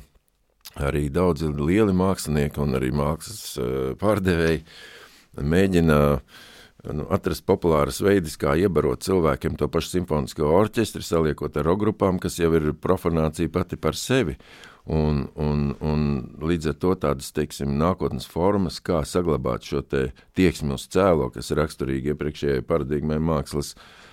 [0.77, 3.57] arī daudzi lieli mākslinieki un arī mākslas
[4.01, 4.65] pārdevēji
[5.41, 5.99] mēģina
[6.95, 12.39] nu, atrast populāras veidus, kā iebarot cilvēkiem to pašu simfonisko orķestri, saliekot ar rokgrupām, kas
[12.41, 14.37] jau ir profanācija pati par sevi.
[14.87, 16.03] Un, un, un
[16.47, 21.59] līdz ar to tādas, teiksim, nākotnes formas, kā saglabāt šo tieksmi uz cēlo, kas ir
[21.65, 24.07] raksturīgi iepriekšējai paradigmai mākslas, uh,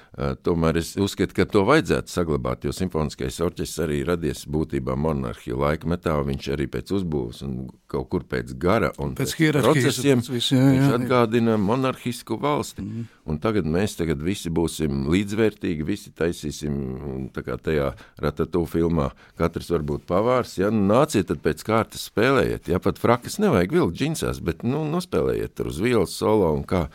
[0.45, 6.19] tomēr es uzskatu, ka to vajadzētu saglabāt, jo simfoniskais orķestris arī radies būtībā monarhiju laikmetā,
[6.27, 7.55] viņš arī pēc uzbūves un
[7.93, 10.23] kaut kur pēc gara un Pēc hierarhijas, procesiem.
[10.23, 10.97] pēc visu, jā, Viņš jā, jā.
[10.97, 12.82] atgādina monarhisku valsti.
[12.84, 13.06] Mm.
[13.29, 19.12] Un tagad mēs tagad visi būsim līdzvērtīgi, visi taisīsim kā tajā ratatu filmā.
[19.39, 20.58] Katrs var būt pavārs.
[20.60, 22.67] Ja nu, nāciet, tad pēc kārtas spēlējiet.
[22.73, 26.88] Ja pat frakas nevajag vilkt džinsās, bet nu, nospēlējiet tur uz vielas solo un kā.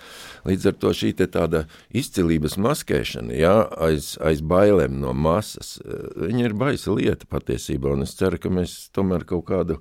[0.48, 1.64] Līdz ar to šī te tāda
[1.96, 3.54] izcilības maskēšana, ja,
[3.88, 7.94] aiz, aiz bailēm no masas, eh, viņa ir baisa lieta patiesībā.
[7.96, 9.80] Un es ceru, ka mēs tomēr kaut kādu,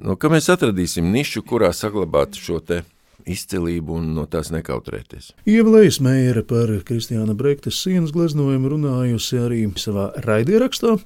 [0.00, 2.82] nu, ka mēs atradīsim nišu, kurā saglabāt šo te
[3.28, 5.32] izcilību un no tās nekautrēties.
[5.48, 10.96] Ieva Leismēra par Kristiāna Brektes sienas gleznojumu runājusi arī savā raidierakstā,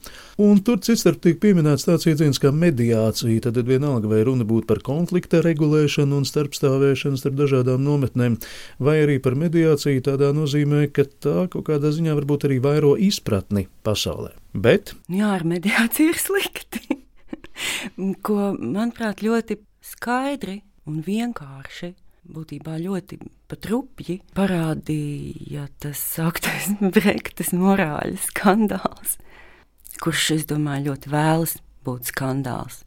[0.43, 4.83] un tur citstarp tiek pieminēts tāds jēdziens kā mediācija, tad vienalga vai runa būtu par
[4.87, 8.39] konflikta regulēšanu un starpstāvēšanu starp dažādām nometnēm,
[8.81, 13.69] vai arī par mediāciju tādā nozīmē, ka tā kaut kādā ziņā varbūt arī vairo izpratni
[13.87, 14.35] pasaulē.
[14.57, 17.03] Bet Jā, ar mediāciju ir slikti.
[18.27, 21.93] Ko, manuprāt, ļoti skaidri un vienkārši,
[22.27, 23.19] būtībā ļoti
[23.51, 29.17] pat rupji parādīja tas augtais Brektas morāļu skandāls,
[30.03, 32.83] kurš, es domāju, ļoti vēlas būt skandāls.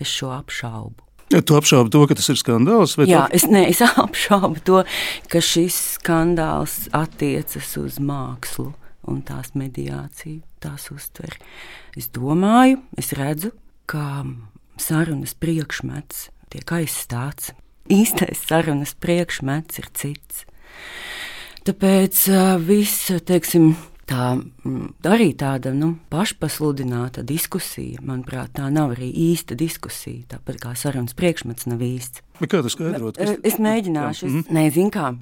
[0.00, 1.02] Es šo apšaubu.
[1.30, 3.34] tu apšaubi to, ka tas ir skandāls, Jā, tā?
[3.36, 4.82] es, ne, es apšaubu to,
[5.30, 8.72] ka šis skandāls attiecas uz mākslu
[9.10, 11.38] un tās mediāciju, tās uztveri.
[11.98, 13.52] Es domāju, es redzu,
[13.90, 14.24] ka
[14.80, 17.52] sarunas priekšmets tiek aizstāts.
[17.92, 20.44] Īstais sarunas priekšmets ir cits.
[21.64, 22.20] Tāpēc
[22.64, 23.74] viss, teiksim,
[24.08, 24.34] tā
[25.08, 30.26] arī tāda nu, pašpasludināta diskusija, manuprāt, tā nav arī īsta diskusija.
[30.34, 32.23] Tāpat kā sarunas priekšmets nav īsts.
[32.40, 33.18] Bet Kā tas skaidrot?
[33.22, 35.12] Eh, Es mēģināšu, es nezinu, kā.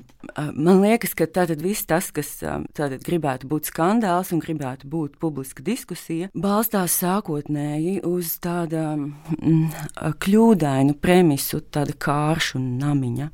[0.55, 5.65] Man liekas, ka tātad viss tas, kas tātad gribētu būt skandāls un gribētu būt publiska
[5.67, 13.29] diskusija, balstās sākotnēji uz tāda mm, kļūdainu premisu, tāda kāršu namiņa.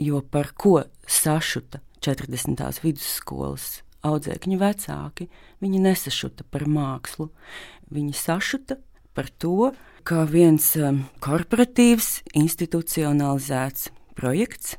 [0.00, 2.82] Jo par ko sašuta 40.
[2.84, 5.28] vidusskolas audzēkņu vecāki,
[5.60, 7.28] viņi nesašuta par mākslu.
[7.92, 8.78] Viņi sašuta
[9.16, 9.72] par to,
[10.10, 14.74] ka viens um, korporatīvs, institucionalizēts projekts,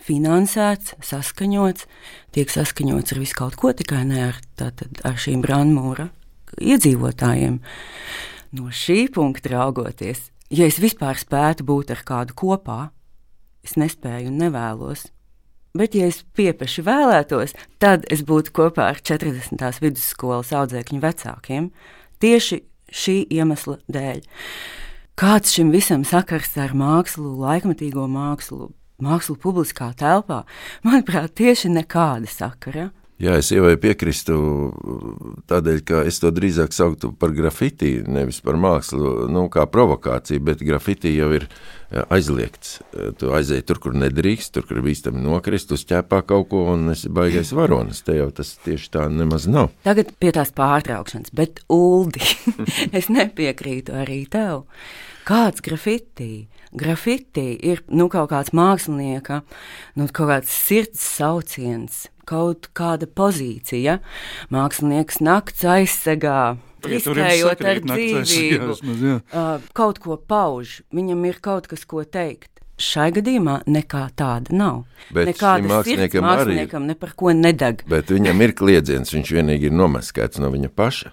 [0.00, 1.84] finansēts, saskaņots,
[2.32, 6.08] tiek saskaņots ar visu kaut ko, tikai ne ar, tātad, ar šīm brānmūra
[6.56, 7.60] iedzīvotājiem.
[8.56, 12.80] No šī punkta raugoties, ja es vispār spētu būt ar kādu kopā,
[13.66, 15.10] es nespēju un nevēlos.
[15.76, 19.84] Bet, ja es piepeši vēlētos, tad es būtu kopā ar 40.
[19.84, 21.72] vidusskolas audzēkņu vecākiem
[22.24, 24.22] tieši šī iemesla dēļ.
[25.18, 28.70] Kāds šim visam sakars ar mākslu, laikmatīgo mākslu,
[29.02, 30.42] mākslu publiskā telpā?
[30.86, 32.90] Manuprāt, tieši nekāda sakara.
[33.22, 34.36] Jā, es ievai piekrītu
[35.50, 40.64] tādēļ, ka es to drīzāk sauktu par grafiti, nevis par mākslu, nu, kā provokāciju, bet
[40.66, 41.46] grafiti jau ir
[42.12, 42.78] aizliegts.
[43.18, 47.52] Tu aizēji tur, kur nedrīkst, tur, kur bīstami nokrist, uzķēpā kaut ko un esi baigais
[47.56, 48.02] varonis.
[48.06, 49.72] Te jau tas tieši tā nemaz nav.
[49.86, 52.24] Tagad pie tās pārtraukšanas, bet Uldi,
[52.98, 54.66] es nepiekrītu arī tev.
[55.28, 56.48] Kāds grafiti?
[56.74, 59.42] Grafiti ir nu, kaut kāds mākslinieka,
[59.94, 63.98] nu, kaut kāds sirds sauciens, kaut kāda pozīcija.
[64.50, 66.56] Mākslinieks nakts aizsegā,
[66.88, 68.78] riskējot ar dzīvību,
[69.18, 72.50] uh, kaut ko pauž, viņam ir kaut kas, ko teikt.
[72.82, 74.78] Šai gadījumā nekā tāda nav.
[75.14, 77.84] Bet Nekāda māksliniekam māksliniekam ne par ko nedeg.
[77.86, 81.12] Bet viņam ir kliedziens, viņš vienīgi ir nomaskēts no viņa paša.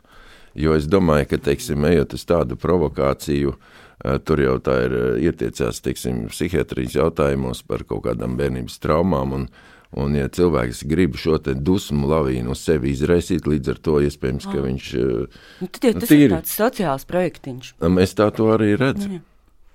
[0.58, 5.27] Jo es domāju, ka, teiksim, ejot uz tādu provokāciju, eh, tur jau tā ir eh,
[5.29, 9.36] ietiecās, teiksim, psihiatrijas jautājumos par kaut kādām bērnības traumām.
[9.38, 9.45] Un,
[9.97, 14.62] un ja cilvēks grib šo dusmu lavīnu uz sevi izraisīt, līdz ar to iespējams, ka
[14.62, 14.93] viņš.
[14.93, 16.34] eh, Nu, tad jau Nu, tas ir tīri.
[16.36, 17.73] tāds sociāls projektiņš.
[17.82, 19.12] Mēs tā to arī redzam.
[19.12, 19.21] Jā.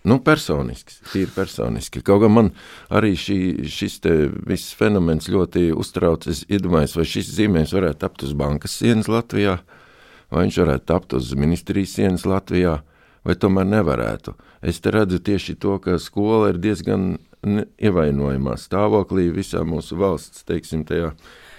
[0.04, 2.02] Nu, personisks, tīri personiski.
[2.04, 2.52] Kaut kā man
[2.90, 6.26] arī šī, šis te viss fenomens ļoti uztrauc.
[6.28, 9.60] Es iedomājos, vai šis zīmējums varētu tapt uz bankas sienas Latvijā,
[10.30, 12.82] vai viņš varētu tapt uz ministrijas sienas Latvijā,
[13.24, 14.34] vai tomēr nevarētu.
[14.60, 20.84] Es te redzu tieši to, ka skola ir diezgan ievainojamā stāvoklī visā mūsu valsts, teiksim,
[20.88, 21.12] tajā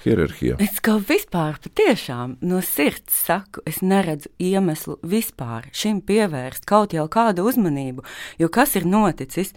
[0.06, 0.58] hierarhijā.
[0.62, 7.08] Es kā vispār patiešām no sirds saku, es neredzu iemeslu vispār šim pievērst kaut jau
[7.12, 8.06] kādu uzmanību,
[8.42, 9.54] jo kas ir noticis?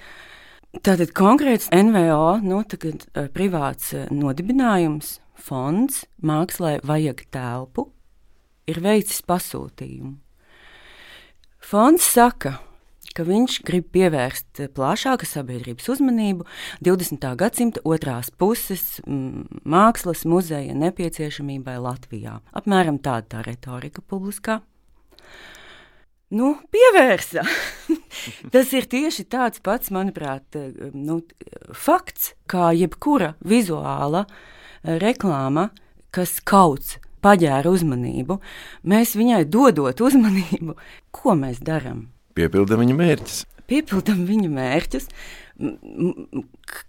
[0.84, 7.88] Tātad konkrēts NVO, nu, tagad eh, privāts eh, nodibinājums, fonds, mākslē vajag telpu,
[8.68, 10.18] ir veicis pasūtījumu.
[11.68, 12.58] Fonds saka,
[13.16, 16.46] ka viņš grib pievērst plašāku sabiedrības uzmanību
[16.84, 17.28] 20.
[17.40, 22.38] gadsimta otrās puses mm, mākslas muzeja nepieciešamībai Latvijā.
[22.56, 24.60] Apmēram tāda tā retorika publiskā.
[26.30, 27.44] nu, pievērsa.
[28.52, 30.58] Tas ir tieši tāds pats, manuprāt,
[30.92, 31.22] nu,
[31.72, 34.26] fakts, kā jebkura vizuāla
[34.84, 35.70] reklāma,
[36.14, 38.38] kas kauc paģēra uzmanību,
[38.88, 40.76] mēs viņai dodot uzmanību,
[41.10, 42.06] ko mēs darām.
[42.38, 43.38] Piepildām viņa mērķus.
[43.68, 45.08] Piepildām viņa mērķus,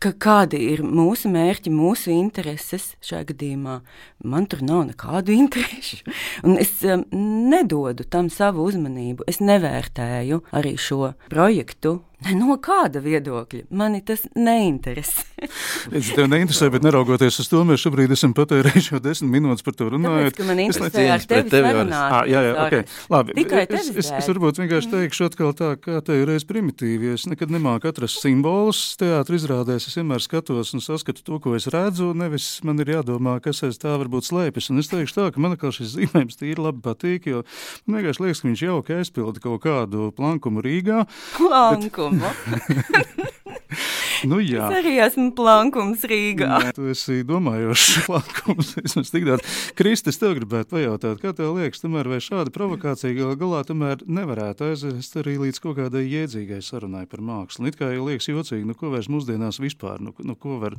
[0.03, 3.79] ka kādi ir mūsu mērķi, mūsu intereses šajā gadījumā.
[4.23, 6.01] Man tur nav nekādu interesu.
[6.43, 7.05] Un es um,
[7.51, 9.27] nedodu tam savu uzmanību.
[9.29, 13.69] Es nevērtēju arī šo projektu Ne, no kāda viedokļa?
[13.79, 15.45] Mani tas neinteresē.
[15.95, 19.77] es tev neinteresē, bet neraugoties uz to, mēs šobrīd esam patērējuši jau desmit minūtes par
[19.79, 20.35] to runājot.
[20.35, 22.15] Tāpēc, man interesē ar tevi tevi sarunāt.
[22.17, 22.97] Ah, jā, jā, ok.
[23.15, 23.35] Labi.
[23.39, 27.13] Tikai es, es, es varbūt vienkārši teikšu atkal tā, kā te ir reiz primitīvi.
[27.15, 29.39] Es nekad nemāku atrast simbolus teātri
[29.69, 29.87] izrādēs.
[29.87, 33.77] Es vienmēr skatos un saskatu to, ko es redzu, nevis man ir jādomā, kas aiz
[33.77, 34.71] tā varbūt slēpjas.
[34.71, 37.43] Un es teikšu tā, ka man atkal šis zīmējums tīri labi patīk, jo
[37.85, 41.05] man vienkārši liekas, ka viņš jauki aizpilda kaut kādu plankumu Rīgā.
[41.37, 42.33] Plankumu.
[42.65, 43.95] Bet.
[44.27, 44.65] nu, jā.
[44.67, 46.49] es arī esmu plankums Rīgā.
[46.65, 48.73] Nē, tu esi domājošs plankums.
[48.83, 49.45] Es tik daudz.
[49.79, 54.69] Kristis, tev gribētu pajautāt, kā tev liekas, tomēr vai šāda provokācija gal galā tomēr nevarētu
[54.71, 57.69] aizvest arī līdz kaut kādai jēdzīgai sarunai par mākslu.
[57.69, 60.77] It kā jau liekas jocīgi, nu ko vairs mūsdienās vispār, nu, nu ko var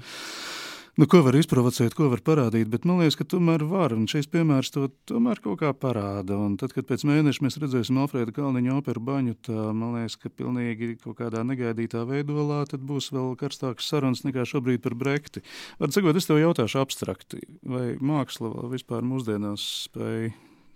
[1.01, 4.27] nu, ko var izprovocēt, ko var parādīt, bet man liekas, ka tomēr var, un šis
[4.29, 6.37] piemērs to tomēr kaut kā parāda.
[6.37, 10.29] Un tad, kad pēc mēneša mēs redzēsim Alfrēda Kalniņa operu baņu, tā man liekas, ka
[10.29, 15.41] pilnīgi kaut kādā negaidītā veidolā tad būs vēl karstāks sarunas nekā šobrīd par Brekti.
[15.81, 20.35] Var sakot, es tev jautāšu abstrakti, vai māksla vispār mūsdienās spēj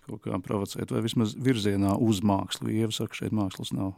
[0.09, 2.73] kaut kā provocēt, vai vismaz virzienā uz mākslu.
[2.73, 3.93] Ieva saka, šeit mākslas nav.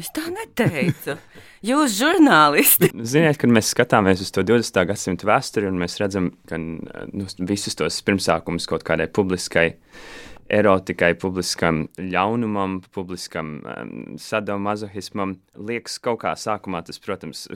[0.00, 1.18] Es tā neteicu.
[1.62, 2.88] Jūs, žurnālisti.
[3.06, 4.80] Ziniet, kad mēs skatāmies uz to 20.
[4.88, 9.74] gadsimta vēsturi un mēs redzam ka, nu, visus tos pirmsākumus kaut kādai publiskai
[10.52, 15.36] erotikai, publiskam ļaunumam, publiskam um, sadomazohismam.
[15.56, 17.46] Liekas, kaut kā sākumā tas, protams,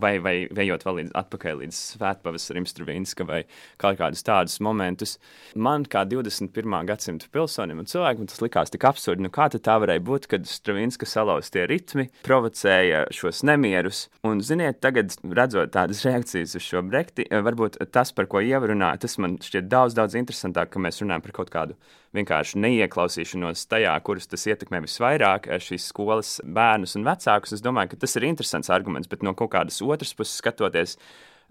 [0.00, 3.42] vai, vai vejot vēl līdz atpakaļ līdz svētpavasarim Stravinska vai
[3.82, 5.16] kaut kādus tādus momentus.
[5.54, 6.76] Man kā 21.
[6.88, 9.26] gadsimta pilsonim un cilvēkam tas likās tik absurdi.
[9.26, 14.06] Nu, kā tā varēja būt, kad Stravinska salauztie ritmi provocēja šos nemierus?
[14.26, 19.18] Un, ziniet, tagad redzot tādas reakcijas uz šo brekti, varbūt tas, par ko ievarunāju, tas
[19.22, 21.78] man šķiet daudz, daudz interesantāk, ka mēs runājam par kaut kādu
[22.14, 27.52] vienkārši neieklausīšanos tajā, kurus tas ietekmē visvairāk, eh, šīs skolas bērnus un vecākus.
[27.52, 30.96] Es domāju, ka tas ir interesants arguments, bet no kaut kādas otras puses skatoties.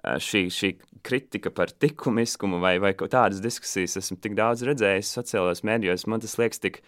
[0.03, 5.63] Eh, šī, šī kritika par likumiskumu vai, vai tādas diskusijas esmu tik daudz redzējis sociālajos
[5.63, 6.07] mēdījos.
[6.07, 6.81] Man tas liekas tik,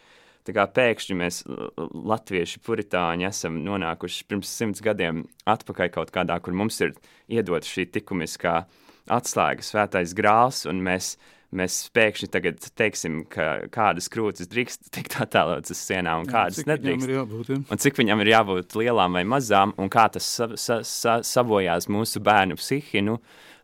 [0.46, 1.44] tā kā pēkšņi mēs,
[1.78, 6.94] latvieši, puritāņi, esam nonākuši pirms simts gadiem atpakaļ kaut kādā, kur mums ir
[7.32, 8.66] iedota šī likumiskā
[9.08, 11.16] atslēga, svētais grāls, un mēs
[11.58, 16.70] mēs pēkšņi tagad teiksim, ka kādas krūtis drīkst tikt attēlotas uz sienām un kādas jā,
[16.74, 17.12] nedrīkst.
[17.16, 17.60] Jābūt, ja?
[17.72, 21.90] Un cik viņam ir jābūt lielām vai mazām, un kā tas sa, sa, sa, sabojās
[21.92, 23.20] mūsu bērnu psihi, nu,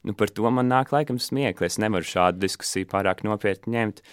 [0.07, 1.69] nu par to man nāk laikam smiekli.
[1.69, 4.03] Es nevaru šādu diskusiju pārāk nopietni ņemt.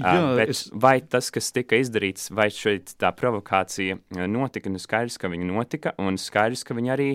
[0.00, 0.64] Jā, uh, bet es...
[0.72, 5.92] vai tas, kas tika izdarīts, vai šeit tā provokācija notika, nu skaidrs, ka viņa notika,
[6.00, 7.10] un skaidrs, ka viņa arī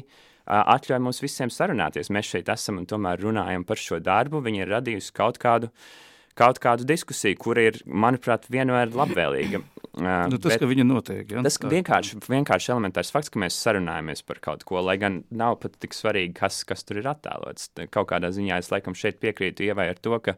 [0.48, 2.12] atļauj mums visiem sarunāties.
[2.14, 4.40] Mēs šeit esam un tomēr runājam par šo darbu.
[4.46, 5.90] Viņa ir radījusi kaut kādu uh,
[6.38, 9.64] kaut kādu diskusiju, kur ir, manuprāt, vienmēr labvēlīga.
[9.98, 11.32] Uh, nu, tas, bet, ka viņa notiek.
[11.34, 11.42] Ja?
[11.46, 15.80] Tas vienkārši, vienkārši elementārs fakts, ka mēs sarunājamies par kaut ko, lai gan nav pat
[15.82, 17.72] tik svarīgi, kas, kas tur ir attēlots.
[17.90, 20.38] Kaut kādā ziņā es laikam šeit piekrītu Ievai ar to, ka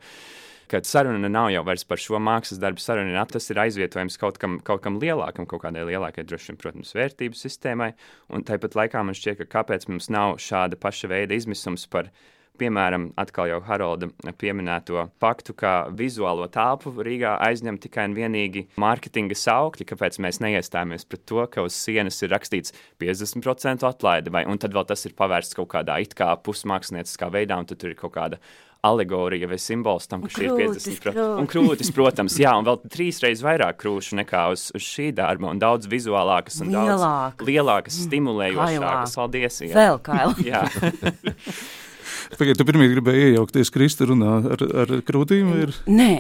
[0.70, 2.82] ka saruna nav jau par šo mākslas darbu.
[2.84, 6.94] Saruna tas ir aizvietojams kaut kam, kaut kam lielākam, kaut kādai lielākai, droši vien, protams,
[6.98, 7.94] vērtību sistēmai.
[8.30, 12.12] Un tāpat laikā man šķiet, ka kāpēc mums nav šāda paša veida izmisums par
[12.60, 19.38] Piemēram, atkal jau Harolda pieminēto faktu, ka vizuālo telpu Rīgā aizņem tikai un vienīgi mārketinga
[19.40, 24.60] saukļi, kāpēc mēs neiestājāmies pret to, ka uz sienas ir rakstīts 50% atlaide, vai, un
[24.62, 28.00] tad vēl tas ir pavērsts kaut kādā it kā pusmākslinieckā veidā, un tad tur ir
[28.00, 28.42] kaut kāda
[28.82, 31.26] alegorija vai simbols tam, ka šī ir 50%.
[31.42, 35.52] Un krūtis, protams, jā, un vēl trīs reizes vairāk krūšu nekā uz, uz šī darba,
[35.52, 36.96] un daudz vizuālākas un Lielāk.
[36.96, 39.20] daudz lielākas, stimulējošākas.
[39.20, 39.62] Paldies!
[39.68, 39.76] Jā.
[39.76, 40.64] Vēl kaila.
[42.36, 45.52] Pagaidiet, tu pirmie gribēji iejaukties Krista runā ar, ar krūtīm?
[45.64, 45.74] Ir?
[45.90, 46.12] Nē,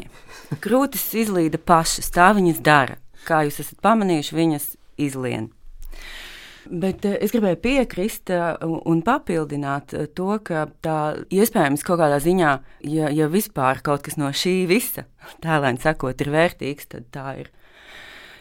[0.63, 2.99] krūtis izlīda pašas, tā viņas dara.
[3.27, 4.67] Kā jūs esat pamanījuši, viņas
[4.99, 5.49] izlien.
[6.69, 10.97] Bet uh, es gribēju piekrist uh, un papildināt uh, to, ka tā
[11.33, 12.51] iespējams kaut kādā ziņā,
[12.85, 15.07] ja, ja vispār kaut kas no šī visa,
[15.45, 17.49] tēlēni sakot, ir vērtīgs, tad tā ir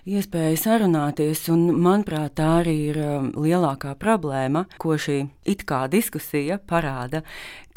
[0.09, 6.59] iespēja sarunāties, un manuprāt, tā arī ir um, lielākā problēma, ko šī it kā diskusija
[6.59, 7.23] parāda,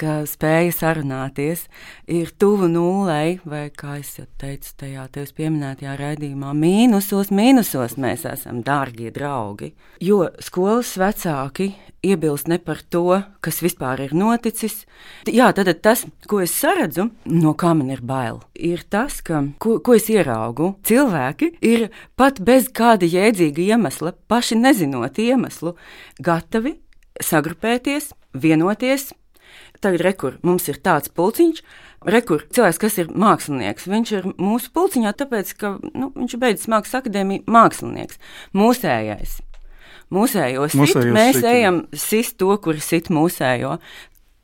[0.01, 1.67] ka spēja sarunāties
[2.09, 8.25] ir tuvu nulei, vai kā es jau teicu, tajā tevis pieminētajā raidījumā, mīnusos, mīnusos mēs
[8.29, 9.71] esam dārgie draugi.
[10.01, 11.71] Jo skolas vecāki
[12.01, 14.85] iebilst ne par to, kas vispār ir noticis.
[15.29, 19.77] Jā, tad tas, ko es saredzu, no kā man ir bail, ir tas, ka, ko,
[19.85, 20.73] ko es ieraugu.
[20.87, 25.75] Cilvēki ir pat bez kāda jēdzīga iemesla, paši nezinot iemeslu,
[26.21, 26.79] gatavi
[27.21, 29.11] sagrupēties, vienoties.
[29.81, 31.61] Tagad rekur, mums ir tāds pulciņš,
[32.13, 33.87] rekur, cilvēks, kas ir mākslinieks.
[33.89, 38.21] Viņš ir mūsu pulciņā, tāpēc, ka nu, viņš ir beidzis mākslas akadēmiju mākslinieks.
[38.57, 39.39] Mūsējais
[40.11, 43.77] mūsējo sit, mūsējo mēs sit, ejam sist to, kur sit mūsējo.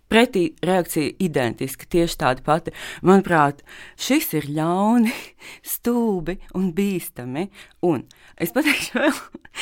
[0.07, 2.71] Pretī reakcija identiska, tieši tāda pati.
[3.03, 3.59] Manuprāt,
[3.99, 5.11] šis ir ļauni,
[5.75, 7.49] stulbi un bīstami.
[7.83, 8.05] Un
[8.39, 9.17] es pateikšu, vēl,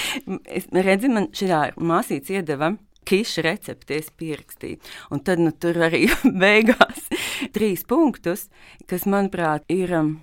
[0.60, 2.76] es redzu, man šajā māsīca iedeva
[3.08, 4.80] kiša recepti, es pierakstīju.
[5.14, 6.06] Un tad nu, tur arī
[6.44, 7.10] beigās
[7.56, 8.50] trīs punktus,
[8.90, 10.00] kas, manuprāt, ir.
[10.00, 10.16] Um,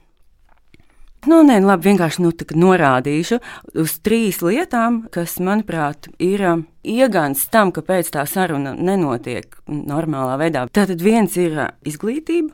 [1.22, 3.36] Nu, nē, nu, labi, vienkārši nu, norādīšu
[3.78, 10.64] uz trīs lietām, kas, manuprāt, ir um, iegāns tam, kāpēc tā saruna nenotiek normālā veidā.
[10.74, 12.50] Tātad viens ir uh, izglītība.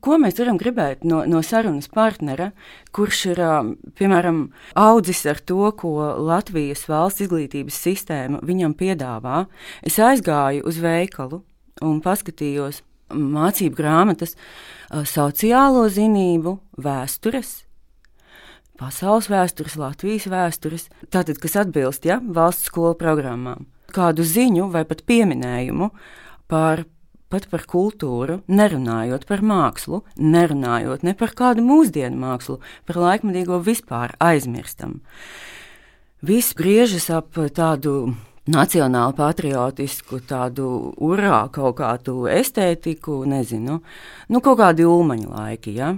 [0.00, 2.50] Ko mēs varam gribēt no, no sarunas partnera,
[2.96, 4.46] kurš ir um, piemēram
[4.80, 5.94] audzis ar to, ko
[6.24, 9.44] Latvijas valsts izglītības sistēma viņam piedāvā?
[9.84, 11.42] Es aizgāju uz veikalu
[11.84, 17.58] un paskatījos mācību grāmatas, uh, sociālo zinību, vēstures
[18.80, 23.66] pasaules vēstures, Latvijas vēstures, tātad, kas atbilst ja, valsts skolu programmām.
[23.92, 25.90] Kādu ziņu vai pat pieminējumu
[26.50, 26.84] par,
[27.30, 32.58] pat par kultūru, nerunājot par mākslu, nerunājot ne par kādu mūsdienu mākslu,
[32.88, 34.98] par laikmatīgo vispār aizmirstam.
[36.26, 38.12] Viss griežas ap tādu
[38.50, 43.80] nacionāli patriotisku, tādu urā, kaut kādu estētiku, nezinu,
[44.28, 45.74] nu, kaut kādi ulmaņa laiki.
[45.78, 45.94] Ja?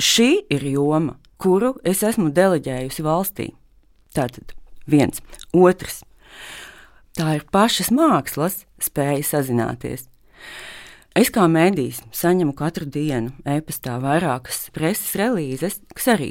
[0.00, 3.50] Šī ir joma, kuru es esmu deleģējusi valstī.
[4.16, 4.54] Tātad
[4.90, 5.22] viens,
[5.54, 6.02] otrs.
[7.16, 10.06] Tā ir pašas mākslas spēja sazināties.
[11.18, 16.30] Es kā mēdījis saņemu katru dienu e-pastā vairākas preses relīzes, kas arī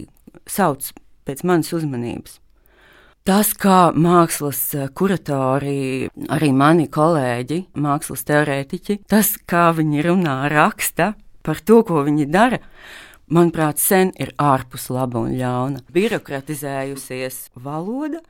[0.50, 0.92] sauc
[1.28, 2.40] pēc manas uzmanības.
[3.28, 4.62] Tas, kā mākslas
[4.98, 11.12] kuratori, arī mani kolēģi, mākslas teorētiķi, tas, kā viņi runā, raksta
[11.46, 12.62] par to, ko viņi dara,
[13.34, 15.84] manuprāt, sen ir ārpus laba un ļauna.
[15.94, 18.22] Birokratizējusies valoda.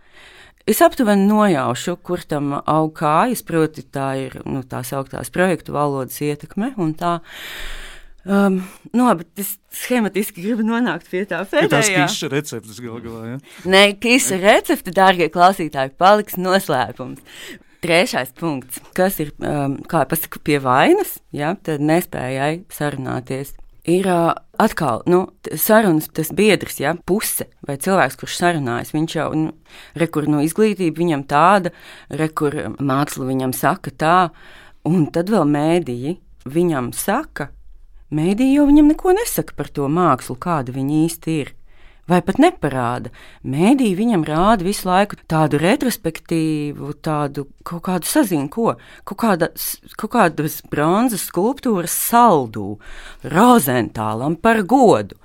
[0.69, 6.19] Es aptuveni nojaušu, kur tam aug kājas, proti, tā ir nu, tā sauktās projektu valodas
[6.21, 6.73] ietekme.
[8.29, 8.59] Um,
[8.91, 11.71] nu, labi, es schematiski gribu nonākt pie tā pēdējā.
[11.71, 13.39] Tas ir kīša receptes gal galā, ja?
[13.71, 17.23] Nē, kīša recepte, dārgie klausītāji, paliks noslēpums.
[17.79, 23.55] Trešais punkts, kas ir, um, kā pasaka, pie vainas, ja, tad nespējai sarunāties
[23.89, 25.23] ir uh, atkal nu,
[25.57, 28.93] sarunas, tas biedrs, ja, puse vai cilvēks, kurš sarunājas.
[28.95, 29.53] Viņš jau nu,
[29.99, 31.73] rekur no izglītība viņam tāda,
[32.09, 34.17] rekur māksla viņam saka tā,
[34.87, 36.17] un tad vēl mēdīji
[36.49, 37.49] viņam saka,
[38.15, 41.55] mēdīji jau viņam neko nesaka par to mākslu, kāda viņa īsti ir
[42.09, 43.13] vai pat neparāda.
[43.47, 48.67] Mēdī viņam rāda visu laiku tādu retrospektīvu, tādu kaut kādu saziņu, ko
[49.03, 49.51] kaut, kāda,
[49.99, 52.77] kaut kādas bronzas skulptūras saldū,
[53.23, 55.19] rozentālam par godu.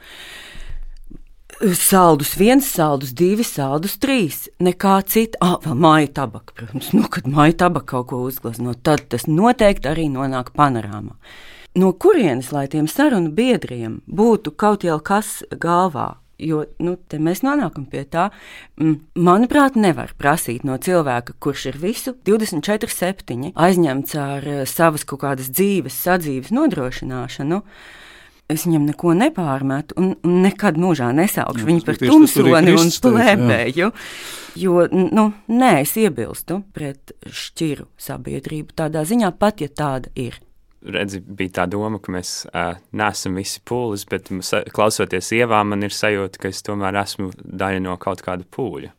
[1.78, 4.48] Saldus viens, saldus divi, saldus trīs.
[4.60, 5.38] Nekā cita.
[5.40, 6.90] Ah, vēl māja tabaka, protams.
[6.96, 11.14] Nu, kad māja tabaka kaut ko uzglezno, tad tas noteikti arī nonāk panorāmā.
[11.78, 18.02] No kurienes, lai tiem sarunu biedriem būtu kaut kas galvā, Jo nu, mēs nonākam pie
[18.10, 18.28] tā,
[19.14, 25.22] manuprāt, nevar prasīt no cilvēka, kurš ir visu 24, 7 aizņemts ar eh, savas kaut
[25.22, 27.62] kādas dzīves, sadzīves nodrošināšanu.
[28.50, 33.88] Es viņam neko nepārmetu, un, un nekad mūžā nesaukšu viņu par tumsoni un plēbēju.
[34.60, 40.36] Jo, nu, nē, es iebilstu pret šķiru sabiedrību tādā ziņā, pat ja tāda ir
[40.84, 44.30] redzi, bija tā doma, ka mēs uh, neesam visi pūlis, bet
[44.74, 48.92] klausoties ievā, man ir sajūta, ka es tomēr esmu daļa no kaut kāda pūļa.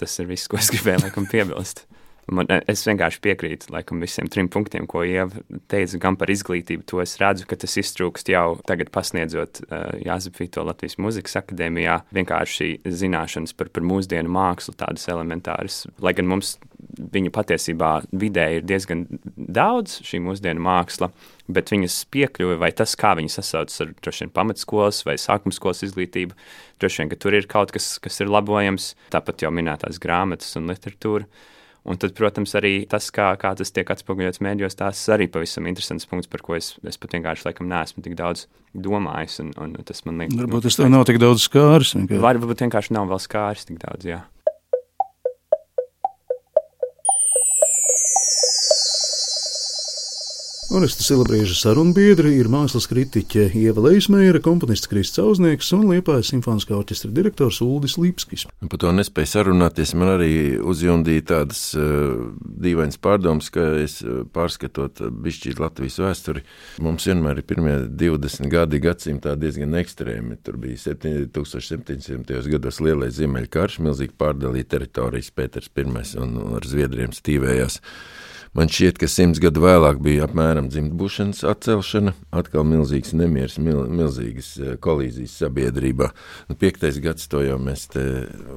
[0.00, 1.86] Tas ir viss, ko es gribēju laikam piebilst.
[2.32, 6.86] Man, es vienkārši piekrītu laikam, visiem trim punktiem, ko Ieva teica, gan par izglītību.
[6.88, 11.98] To es redzu, ka tas iztrūkst jau tagad, pasniedzot uh, Jāzepfīto Latvijas Mūzikas akadēmijā.
[12.16, 15.82] Vienkārši zināšanas par, par mūsdienu mākslu, tādas elementāras.
[16.00, 16.56] Lai gan mums
[16.98, 21.10] viņa patiesībā vidē ir diezgan daudz šī mūsdienu māksla,
[21.50, 26.36] bet viņas piekļuve vai tas, kā viņi sasaucas ar vien pamatskolas vai sākuma skolas izglītību,
[26.82, 30.70] droši vien, ka tur ir kaut kas, kas ir labojams, tāpat jau minētās grāmatas un
[30.72, 31.28] literatūra.
[31.84, 36.08] Un tad, protams, arī tas, kā, kā tas tiek atspoguļots mēdījos, tas arī pavisam interesants
[36.08, 39.42] punkts, par ko es, es pat vienkārši laikam neesmu tik daudz domājis.
[39.44, 41.92] Un, un tas man liekas, varbūt tas tev nav tik daudz skārs.
[42.08, 44.22] Varbūt vienkārši nav vēl skārs tik daudz, jā.
[50.74, 57.12] Oresta Silabrieža sarunbiedri ir mākslas kritiķe Ieva Leismēra, komponists Krists Cauznieks un Liepājas simfoniskā orķestra
[57.14, 58.42] direktors Uldis Lipskis.
[58.72, 65.04] Par to nespēju sarunāties, man arī uzjundīja tādas uh, dīvainas pārdomas, ka es uh, pārskatot
[65.04, 66.42] uh, bišķīt Latvijas vēsturi,
[66.82, 70.40] mums vienmēr ir pirmie 20 gadi gadsimtā diezgan ekstrēmi.
[70.42, 72.42] Tur bija 1700.
[72.56, 75.86] gados lielais Ziemeļkarš, milzīgi pārdalīja teritorijas Pēters I
[76.18, 77.78] un ar Zviedriem stīvējās.
[78.54, 84.50] Man šķiet, ka simts gadu vēlāk bija apmēram dzimtbūšanas atcelšana, atkal milzīgs nemieris, mil, milzīgas
[84.60, 86.12] eh, kolīzijas sabiedrībā.
[86.46, 88.04] Nu, piektais gads to jau mēs te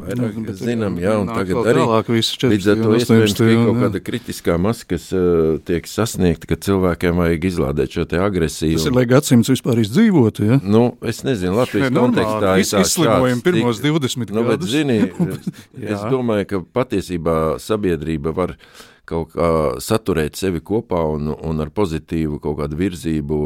[0.03, 4.59] vairāk nu, zinām, jā, un tagad arī līdz ar to iespējams, ir kaut kāda kritiskā
[4.61, 8.77] masa, kas uh, tiek sasniegta, ka cilvēkiem vajag izlādēt šo te agresiju.
[8.77, 10.59] Tas ir, lai gadsimts vispār izdzīvotu, ja?
[10.61, 14.61] Nu, es nezinu, Latvijas ne, kontekstā ir tā izslimojumi pirmos 20 nu, gadus.
[14.61, 14.99] Bet, zini,
[15.95, 18.53] es domāju, ka patiesībā sabiedrība var
[19.07, 19.49] kaut kā
[19.83, 23.41] saturēt sevi kopā un, un ar pozitīvu kaut kādu virzību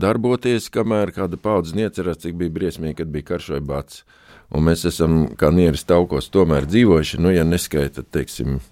[0.00, 4.04] darboties, kamēr kāda paudze neatcerās, cik bija briesmīgi, kad bija karš vai bats.
[4.48, 8.62] Un mēs esam kā nieris taukos tomēr dzīvojuši, nu, ja neskaita, teiksim,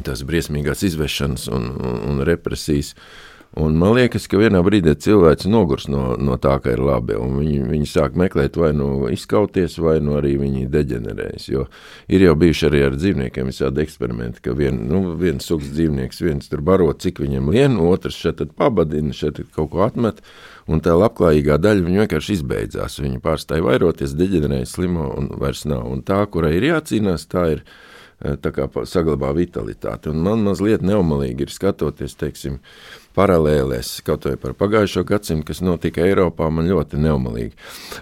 [0.00, 2.94] tās briesmīgās izvešanas un, un, un represijas.
[2.94, 7.16] Uh, Un man liekas, ka vienā brīdī cilvēks nogurs no, no tā, ka ir labi.
[7.16, 11.46] Viņi, viņi sāk meklēt, vai nu izkauties, vai nu arī viņi deģenerējas.
[11.48, 11.64] Jo
[12.12, 16.52] ir jau bijuši arī ar dzīvniekiem visādi eksperimenti, ka vien, nu, viens sugas dzīvnieks, viens
[16.52, 20.20] tur baro, cik viņam lien, otrs šeit pabadina, šeit kaut ko atmet.
[20.68, 23.00] Un tā labklājīgā daļa vienkārši izbeidzās.
[23.00, 25.88] Viņa pārstāja vairoties, deģenerēja slimo un vairs nav.
[25.88, 27.64] Un tā, kurai ir jācīnās, tā ir
[28.18, 30.10] kā saglabā vitalitāti.
[30.10, 32.58] Un man mazliet neumalīgi ir skatoties, teiksim,
[33.18, 37.54] paralēlēs, kaut vai par pagājušo gadsimtu, kas notika Eiropā, man ļoti neumalīgi.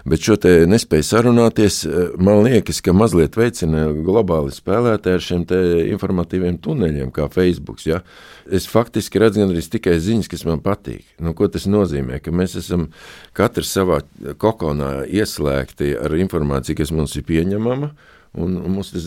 [0.09, 5.45] Bet šo te nespēju sarunāties, eh, man liekas, ka mazliet veicina globāli spēlētāji ar šiem
[5.47, 5.61] te
[5.93, 7.81] informatīviem tuneļiem, kā Facebook.
[7.85, 8.01] Ja?
[8.49, 11.05] Es faktiski redzu gandrīz tikai ziņas, kas man patīk.
[11.19, 12.21] Nu, ko tas nozīmē?
[12.21, 12.89] Ka mēs esam
[13.33, 14.01] katrs savā
[14.37, 17.91] kokonā ieslēgti ar informāciju, kas mums ir pieņemama.
[18.37, 19.05] Un, un mums tas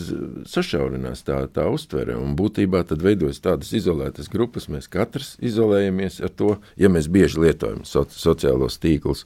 [0.49, 2.17] sašaurinās tā, tā uztvere.
[2.19, 4.67] Un būtībā tad veidojas tādas izolētas grupas.
[4.71, 9.25] Mēs katrs izolējamies ar to, ja mēs bieži lietojam so, sociālos tīklus.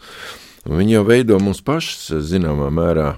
[0.65, 3.15] Un viņi jau veido mums pašus zināmā mērā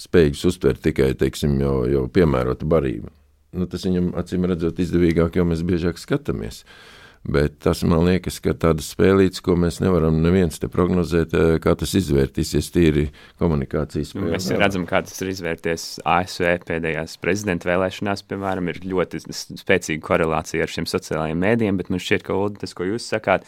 [0.00, 3.10] spējīgus uztvert tikai teiksim, jau, jau piemērotu barību.
[3.56, 6.62] Nu, tas viņam acīm redzot izdevīgāk, jo mēs biežāk skatāmies.
[6.62, 11.58] Uh, Bet tas man liekas, ka tādas spēlītas, ko mēs nevaram neviens te prognozēt, eh,
[11.60, 14.38] kā tas izvērtīsies tīri komunikācijas spēlē.
[14.38, 19.20] Mēs redzam, kā tas ir izvērties ASV pēdējās prezidenta vēlēšanās, piemēram, ir ļoti
[19.60, 23.44] spēcīga korelācija ar šiem sociālajiem mēdiem, bet man šķiet, ka Ulda, tas, ko jūs sakāt,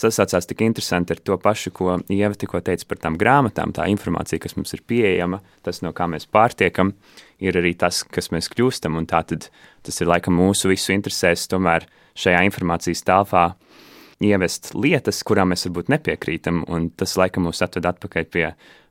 [0.00, 4.40] sasaucās tik interesanti ar to pašu, ko Ieva tikko teica par tām grāmatām, tā informācija,
[4.40, 6.94] kas mums ir pieejama, tas, no kā mēs pārtiekam,
[7.38, 9.50] ir arī tas, kas mēs kļūstam, un tā tad
[9.84, 11.84] tas ir laikam mūsu visu interesēs tomēr
[12.20, 13.46] šajā informācijas telpā
[14.20, 18.46] ievest lietas, kurām mēs varbūt nepiekrītam, un tas laikam mūs atved atpakaļ pie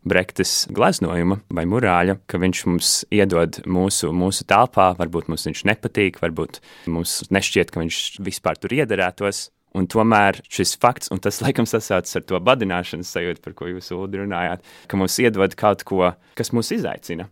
[0.09, 6.21] Brektes gleznojuma vai murāļa, ka viņš mums iedod mūsu, mūsu telpā, varbūt mums viņš nepatīk,
[6.23, 11.67] varbūt mums nešķiet, ka viņš vispār tur iederētos, Un tomēr šis fakts, un tas laikam
[11.69, 16.49] sasaucas ar to badināšanas sajūtu, par ko jūs runājāt, ka mums iedod kaut ko, kas
[16.57, 17.27] mūs izaicina.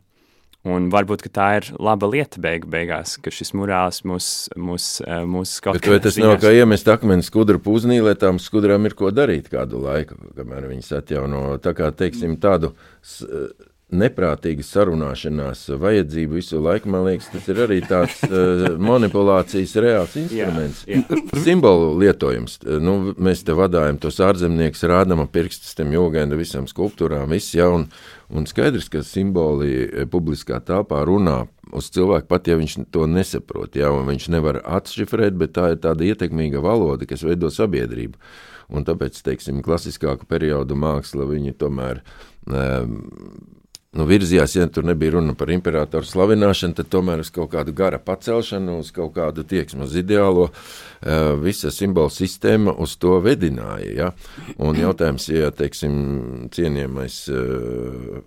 [0.68, 4.28] Un varbūt tā ir laba lieta beig beigās, ka šis murāls mūs,
[4.60, 5.94] mūs, eh, mūs kaut kā.
[5.94, 9.80] Vai tas nav kā iemest akmeni skudru pūznī, lai tām skudrām ir ko darīt kādu
[9.86, 12.74] laiku, kamēr viņas atjauno, tā kā, teiksim, tādu
[13.88, 20.82] neprātīga sarunāšanās vajadzību visu laiku, man liekas, tas ir arī tāds uh, manipulācijas reāls instruments.
[20.90, 21.22] Jā, jā.
[21.46, 22.58] Simbolu lietojums.
[22.84, 27.88] Nu, mēs te vadājam tos ārzemniekus, rādām pirkstus tam jūgēna visam skulptūrām, viss jau, un,
[28.28, 33.80] un skaidrs, ka simboli eh, publiskā telpā runā uz cilvēku, pat ja viņš to nesaprot,
[33.80, 38.20] jā, un viņš nevar atšifrēt, bet tā ir tāda ietekmīga valoda, kas veido sabiedrību.
[38.76, 42.02] Un tāpēc, teiksim, klasiskāku periodu māksla, viņi tomēr
[42.52, 42.98] um,
[43.98, 48.00] nu, virzījās, ja tur nebija runa par imperatoru slavināšanu, tad tomēr uz kaut kādu gara
[48.00, 53.92] pacelšanu, uz kaut kādu tieksmu, uz ideālo, uh, visa simbola sistēma uz to vedināja.
[53.98, 54.10] Ja?
[54.62, 58.24] Un jautājums, ja, teiksim, cienījamais uh,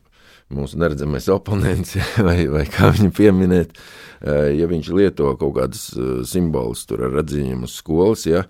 [0.54, 1.96] mūsu neredzamais oponents,
[2.26, 3.76] vai, vai kā viņu pieminēt,
[4.20, 8.42] eh, ja viņš lieto kaut kādus eh, simbolus tur ar atziņiem uz skolas, ja,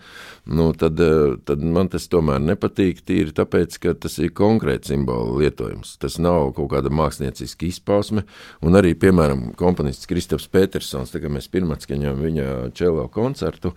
[0.48, 5.38] nu, tad, eh, tad man tas tomēr nepatīk tīri tāpēc, ka tas ir konkrēti simbolu
[5.42, 5.96] lietojums.
[6.00, 8.24] Tas nav kaut kāda mākslinieciska izpausme,
[8.64, 13.74] un arī, piemēram, komponists Kristaps Petersons, kā mēs pirmatskaņām viņa čelo koncertu,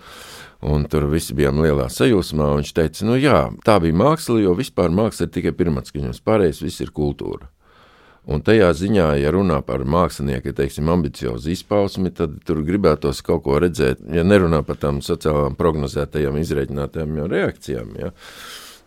[0.63, 2.53] Un tur visi bijām lielā sajūsmā.
[2.61, 6.85] Viņš teica, nu jā, tā bija māksla, jo vispār māksla ir tikai pirmatskaņos, pārējais viss
[6.85, 7.52] ir kultūra.
[8.23, 13.57] Un tajā ziņā, ja runā par mākslinieku, teiksim, ambiciozu izpausmi, tad tur gribētos kaut ko
[13.59, 17.91] redzēt, ja nerunā par tām sociālām prognozētajām, izreikinātajām reakcijām.
[17.99, 18.13] Ja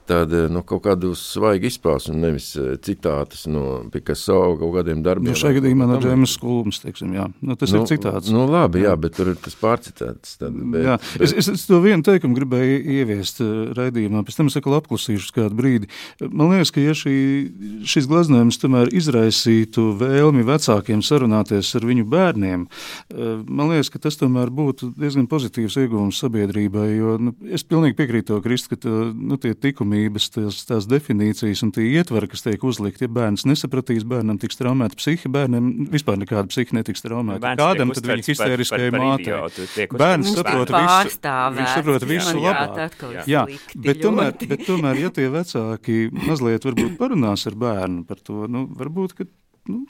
[0.09, 5.33] tāda nu, kaut kāda svaiga izpausme, nevis eh, citātas no Picasso kaut kādiem darbiem.
[5.33, 7.27] Nu, šajā gadījumā no Džēmas Kulmas, teiksim, jā.
[7.41, 8.31] Nu, tas nu, ir citāts.
[8.35, 10.37] Nu, labi, jā, bet tur ir tas pārcitēts.
[10.43, 11.27] Tad, bet, jā, bet...
[11.27, 13.43] es, es, es to vienu teikumu gribēju ieviest
[13.79, 15.91] raidījumā, pēc tam es atkal apklusīšu kādu brīdi.
[16.27, 17.17] Man liekas, ka ja šī,
[17.89, 22.67] šis glaznojums tomēr izraisītu vēlmi vecākiem sarunāties ar viņu bērniem,
[23.47, 28.27] man liekas, ka tas tomēr būtu diezgan pozitīvs ieguvums sabiedrībai, jo nu, es pilnīgi piekrītu
[28.27, 32.45] to, Krist, ka tā, nu, tie tikumi likumības, tās, tās definīcijas un tie ietveri, kas
[32.45, 33.07] tiek uzlikti.
[33.07, 37.55] Ja bērns nesapratīs, bērnam tiks traumēta psihe, bērnam vispār nekāda psihe netiks traumēta.
[37.59, 39.89] Kādam tad viņa histēriskajai mātei?
[39.97, 41.21] Bērns saprot visu,
[41.57, 43.03] viņš saprot visu labāk.
[43.29, 48.47] Jā, bet tomēr, bet tomēr, ja tie vecāki mazliet varbūt parunās ar bērnu par to,
[48.51, 49.29] nu, varbūt, ka,
[49.73, 49.85] nu,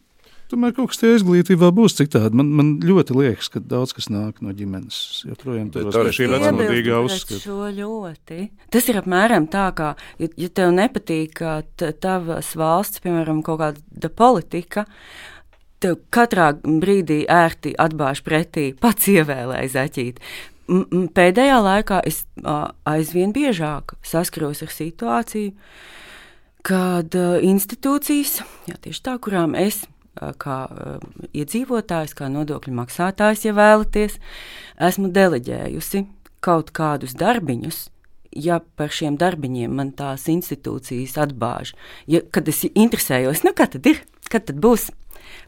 [0.46, 2.36] Tomēr kaut kas tajā izglītībā būs citādi.
[2.38, 4.98] Man, man ļoti liekas, ka daudz kas nāk no ģimenes.
[5.26, 7.40] Joprojām tur ir vecmodīgā uzskata.
[8.70, 9.88] Tas ir apmēram tā, ka,
[10.22, 11.42] ja, ja tev nepatīk
[12.02, 14.86] tavas valsts, piemēram, kaut kāda politika,
[15.82, 20.22] tev katrā brīdī ērti atbāž pretī, pats ievēlēja zaķīt.
[21.14, 22.22] Pēdējā laikā es
[22.86, 25.58] aizvien biežāk saskaros ar situāciju,
[26.66, 27.18] kad
[27.50, 28.40] institūcijas,
[28.70, 29.84] jā, tieši tā, kurām es
[30.40, 30.58] kā
[31.36, 34.18] iedzīvotājs, kā nodokļu maksātājs, ja vēlaties,
[34.88, 36.04] esmu deleģējusi
[36.44, 37.86] kaut kādus darbiņus.
[38.36, 41.72] Ja par šiem darbiņiem man tās institūcijas atbāž,
[42.10, 44.90] ja, kad es interesējos, nu, kad tad ir, kad tad būs,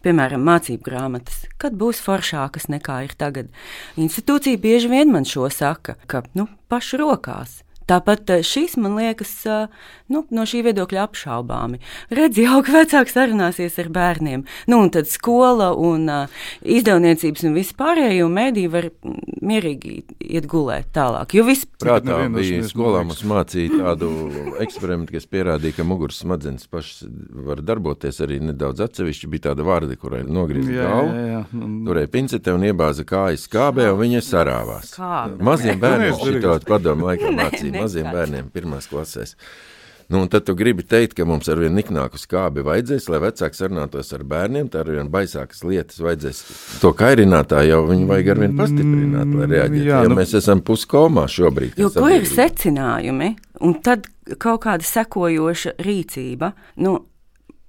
[0.07, 3.53] piemēram, mācību grāmatas, kad būs foršākas nekā ir tagad.
[4.01, 7.59] Institūcija bieži vien man šo saka, ka nu, pašu rokās
[7.89, 9.67] Tāpat eh, šis man liekas eh,
[10.13, 11.81] nu, no šī viedokļa apšaubāmi.
[12.15, 14.45] Redzi, jau ka vecāks sarunāsies ar bērniem.
[14.69, 18.91] Nu, un tad skola un uh, izdevniecības un viss pārējie mēdī var
[19.49, 19.95] mierīgi
[20.25, 21.35] iet gulēt tālāk.
[21.37, 24.11] Jo viss prātā bija skolā mums mācīja tādu
[24.63, 27.09] eksperimentu, kas pierādīja, ka muguras smadzenes pašas
[27.49, 29.31] var darboties arī nedaudz atsevišķi.
[29.33, 31.43] Bija tāda vārda, kurai nogriezta galva,
[31.89, 34.95] turēja pincete un iebāza kājas skābē, un viņa sarāvās.
[35.49, 39.37] Maziem bērniem šito padomu laikā mācīja maziem bērniem, pirmās klasēs.
[40.09, 44.15] Nu, tad tu gribi teikt, ka mums ar vien niknāku skābi vajadzēs, lai vecāki sarunātos
[44.17, 46.41] ar bērniem, tā ar vien baisākas lietas vajadzēs.
[46.81, 49.85] To kairinātāju jau viņu vajag ar vien pastiprināt, lai reaģētu.
[49.85, 51.77] Jā, ja nu, mēs esam puskomā šobrīd.
[51.77, 53.35] Jo ko ir secinājumi,
[53.69, 54.09] un tad
[54.41, 56.97] kaut kāda sekojoša rīcība, nu,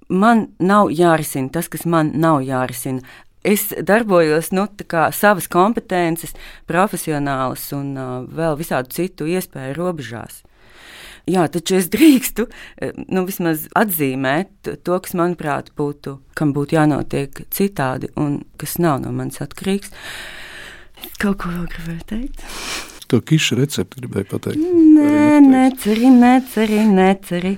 [0.07, 3.03] man nav jārisina tas, kas man nav jārisina
[3.43, 4.67] es darbojos nu,
[5.11, 6.35] savas kompetences,
[6.67, 10.43] profesionālas un uh, vēl visādu citu iespēju robežās.
[11.29, 12.47] Jā, taču es drīkstu
[13.11, 19.13] nu, vismaz atzīmēt to, kas, manuprāt, būtu, kam būtu jānotiek citādi un kas nav no
[19.15, 19.93] manis atkarīgs.
[21.21, 22.47] Kaut ko vēl gribēju teikt.
[23.09, 24.65] To kišu recepti gribēju pateikt.
[24.97, 27.55] Nē, neceri, neceri, neceri.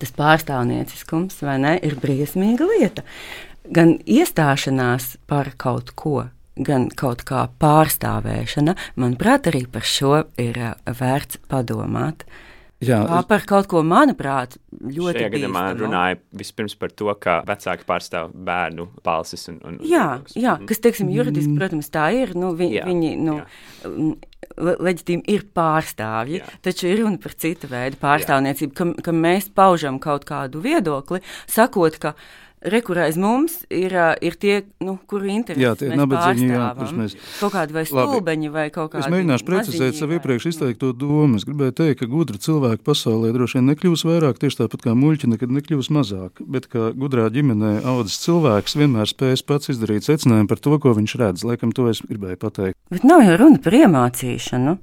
[0.00, 3.04] Tas pārstāvnieciskums, vai ne, ir briesmīga lieta
[3.70, 11.42] gan iestāšanās par kaut ko, gan kaut kā pārstāvēšana, manuprāt, arī par šo ir vērts
[11.50, 12.26] padomāt.
[12.80, 13.26] Jā, es...
[13.28, 18.86] Par kaut ko, manuprāt, ļoti Šajā gadījumā runāja vispirms par to, ka vecāki pārstāv bērnu
[19.04, 19.44] balsis.
[19.52, 20.66] Un, un, jā, jā, mhm.
[20.70, 22.32] kas, teiksim, juridiski, protams, tā ir.
[22.38, 24.10] Nu, vi, jā, viņi, nu, jā.
[24.60, 26.48] Leģitīmi ir pārstāvji, jā.
[26.64, 32.00] taču ir runa par citu veidu pārstāvniecību, ka, ka mēs paužam kaut kādu viedokli, sakot,
[32.00, 32.14] ka
[32.60, 37.14] Rekurā aiz mums ir, ir tie, nu, kuru intereses jā, tie nabadzīgi, jā, kurus mēs.
[37.38, 39.06] Kaut kādi vai stulbeņi vai kaut kādi.
[39.06, 41.40] Es mēģināšu precizēt savu iepriekš izteikto domu.
[41.40, 45.32] Es gribēju teikt, ka gudra cilvēka pasaulē droši vien nekļūs vairāk, tieši tāpat kā muļķi
[45.32, 46.44] nekad nekļūs mazāk.
[46.44, 51.16] Bet kā gudrā ģimenē audzis cilvēks vienmēr spējas pats izdarīt secinājumu par to, ko viņš
[51.16, 51.48] redz.
[51.48, 52.76] Laikam to es gribēju pateikt.
[52.92, 54.76] Bet nav jau runa par iemācīšanu.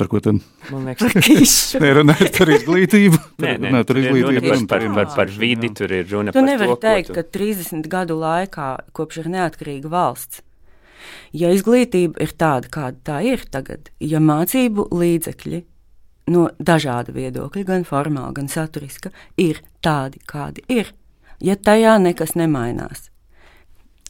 [0.00, 0.38] Par ko tad?
[0.72, 3.18] Man liekas, nē, runājot par izglītību.
[3.44, 6.40] Nē, nē, nē, tur ir runa par, par, par, par vidi, tur ir runa tu
[6.40, 7.18] par nevari to, teikt, tu...
[7.18, 10.40] ka 30 gadu laikā, kopš ir neatkarīga valsts,
[11.36, 15.62] ja izglītība ir tāda, kāda tā ir tagad, ja mācību līdzekļi
[16.32, 20.94] no dažāda viedokļa, gan formāli, gan saturiska, ir tādi, kādi ir,
[21.42, 23.10] ja tajā nekas nemainās.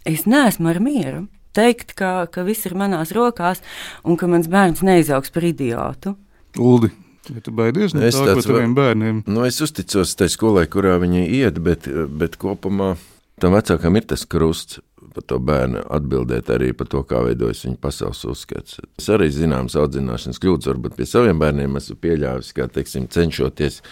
[0.09, 1.27] Es neesmu ar mieru
[1.57, 3.63] teikt, ka, ka viss ir manās rokās
[4.05, 6.17] un ka mans bērns neizaugs par idiotu.
[6.61, 6.91] Uldi,
[7.31, 9.23] Ja tu baidies no Es tā, ko taviem bērniem?
[9.31, 12.97] Nu, es uzticos tai skolai, kurā viņi iet, bet, bet kopumā
[13.43, 14.81] tam vecākam ir tas krusts
[15.13, 18.81] par to bērnu atbildēt arī par to, kā veidojas viņa pasaules uzskats.
[18.99, 23.83] Es arī zināmas audzināšanas kļūdas, varbūt pie saviem bērniem esmu pieļāvis, kā teiksim, cenšoties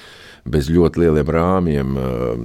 [0.45, 2.43] bez ļoti lieliem rāmjiem uh,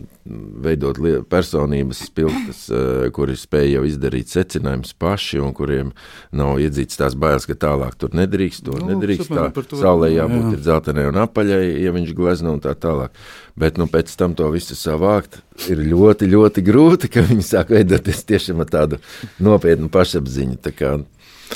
[0.66, 0.98] veidot
[1.30, 5.94] personības spilgtas, uh, kuri spēj jau izdarīt secinājumus paši un kuriem
[6.36, 9.32] nav iedzīts tās bailes, ka tālāk tur nedrīkst, to Nu, nedrīkst.
[9.32, 9.80] Tā to.
[9.80, 10.54] saulē jābūt Jā.
[10.58, 13.16] ir dzeltenai un apaļai, ja viņš glezno un tā tālāk.
[13.56, 15.40] Bet nu, pēc tam to visu savākt
[15.72, 19.00] ir ļoti, ļoti grūti, ka viņi sāk veidoties tiešām ar tādu
[19.40, 20.60] nopietnu pašapziņu.
[20.66, 20.98] Tā kā,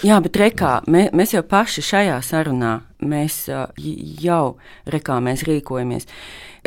[0.05, 3.47] Jā, bet rekā, mē, mēs jau paši šajā sarunā, mēs
[4.21, 6.05] jau rekā mēs rīkojamies.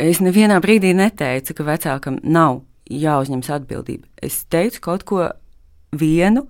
[0.01, 4.07] Es nevienā brīdī neteicu, ka vecākam nav jāuzņemas atbildība.
[4.21, 5.29] Es teicu kaut ko
[5.93, 6.47] vienu.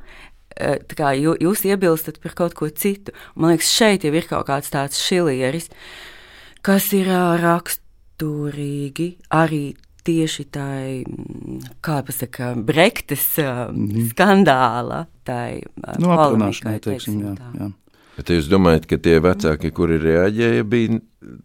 [0.54, 3.12] Kā jū- jūs iebilstat par kaut ko citu.
[3.36, 5.68] Man liekas, šeit jau ir kaut kāds tāds šilieris,
[6.62, 9.74] kas ir raksturīgi arī
[10.04, 13.72] tieši tai, mm, kā pasaka, Brektes ā,
[14.12, 15.64] skandāla, tai
[15.98, 17.36] Nu, polemikai, aprunāšanai, teiksim, jā.
[17.60, 17.72] jā.
[18.18, 21.00] Bet jūs domājat, ka tie vecāki, kuri reaģēja, bija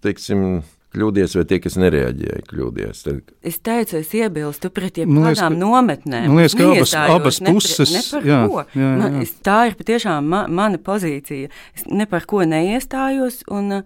[0.05, 0.63] teiksim,
[0.95, 3.03] kļūdies, vai tie, kas nereaģēja, kļūdies?
[3.05, 6.29] Tad, Es teicu, es iebilstu pret jebkādām nometnēm.
[6.33, 8.65] man liekas, ka abas- abas ne puses- Ne par jā, ko.
[8.75, 9.23] jā, Man, jā.
[9.23, 11.51] es, tā ir patiešām ma, mana pozīcija.
[11.77, 13.43] Es ne par ko neiestājos.
[13.51, 13.83] Un, uh,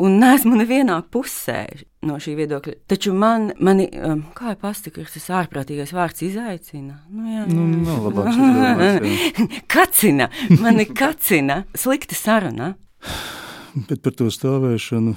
[0.00, 1.64] Un neesmu nevienā pusē
[2.08, 2.74] no šī viedokļa.
[2.88, 7.02] Taču man, mani, um, kā jau pasaka, tas ārprātīgais vārds izaicina.
[7.12, 7.44] Nu, jā.
[7.50, 9.60] Nu, nav labāks izdomājums, jā.
[9.74, 10.30] kacina,
[10.62, 11.60] mani kacina.
[11.76, 12.72] Slikta saruna.
[13.90, 15.14] Bet par to stāvēšanu.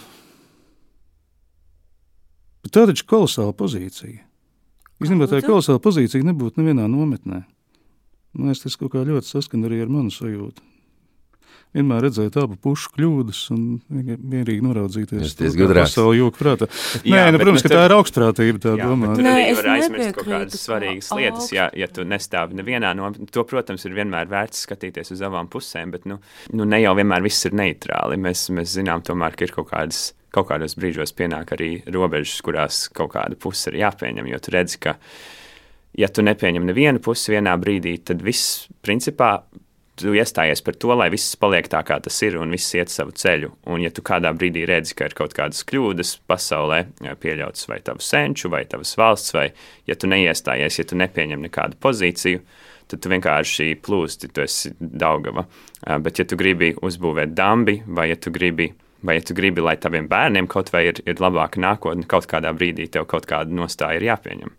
[2.63, 4.19] Bet tā taču ir kolosāla pozīcija.
[5.03, 7.43] Īstenībā tā ir kolosāla pozīcija nebūt nevienā nometnē.
[8.33, 10.72] Man liekas, tas kaut kā ļoti saskan arī ar manu sajūtu.
[11.73, 15.23] Vienmēr redzēt abu pušu kļūdas un mierīgi noraudzīties.
[15.25, 15.95] Esat kā gudrāks.
[15.95, 16.67] Pasauli jūka prātā.
[17.01, 19.09] Nē, Jā, nu, bet, protams, nu, ka tā ir augstprātība, tā Jā, domā.
[19.15, 21.49] tur Nē, arī var aizmirst kaut kādas ka svarīgas lietas.
[21.55, 25.95] Ja, ja tu nestāvi nevienā no to, protams, ir vienmēr vērts skatīties uz abām pusēm,
[25.95, 26.19] bet nu,
[26.53, 28.21] nu, ne jau vienmēr viss ir neitrāli.
[28.21, 30.11] Mēs, mēs zinām, tomēr, ka ir kaut kādas.
[30.33, 34.31] Kaut kādos brīžos pienāk arī robežas, kurās kaut kāda puse ir jāpieņem.
[34.31, 34.95] Jo tu redzi, ka,
[35.93, 39.35] ja tu nepieņem nevienu pusi vienā brīdī, tad viss, principā,
[39.99, 43.13] tu iestājies par to, lai viss paliek tā, kā tas ir, un viss iet savu
[43.17, 43.51] ceļu.
[43.69, 46.83] Un, ja tu kādā brīdī redzi, ka ir kaut kādas kļūdas pasaulē,
[47.21, 49.49] pieļautas vai tavu senču, vai tavas valsts, vai
[49.89, 52.41] ja tu neiestājies, ja tu nepieņem nekādu pozīciju,
[52.91, 55.45] tad tu vienkārši plūsti, tu esi Daugava.
[55.83, 58.71] Bet, ja tu gribi uzbūvēt dambi, vai ja tu gribi,
[59.03, 62.53] vai ja tu gribi lai taviem bērniem kaut vai ir, ir labāka nākotne, kaut kādā
[62.55, 64.53] brīdī tev kaut kāda nostāja ir jāpieņem.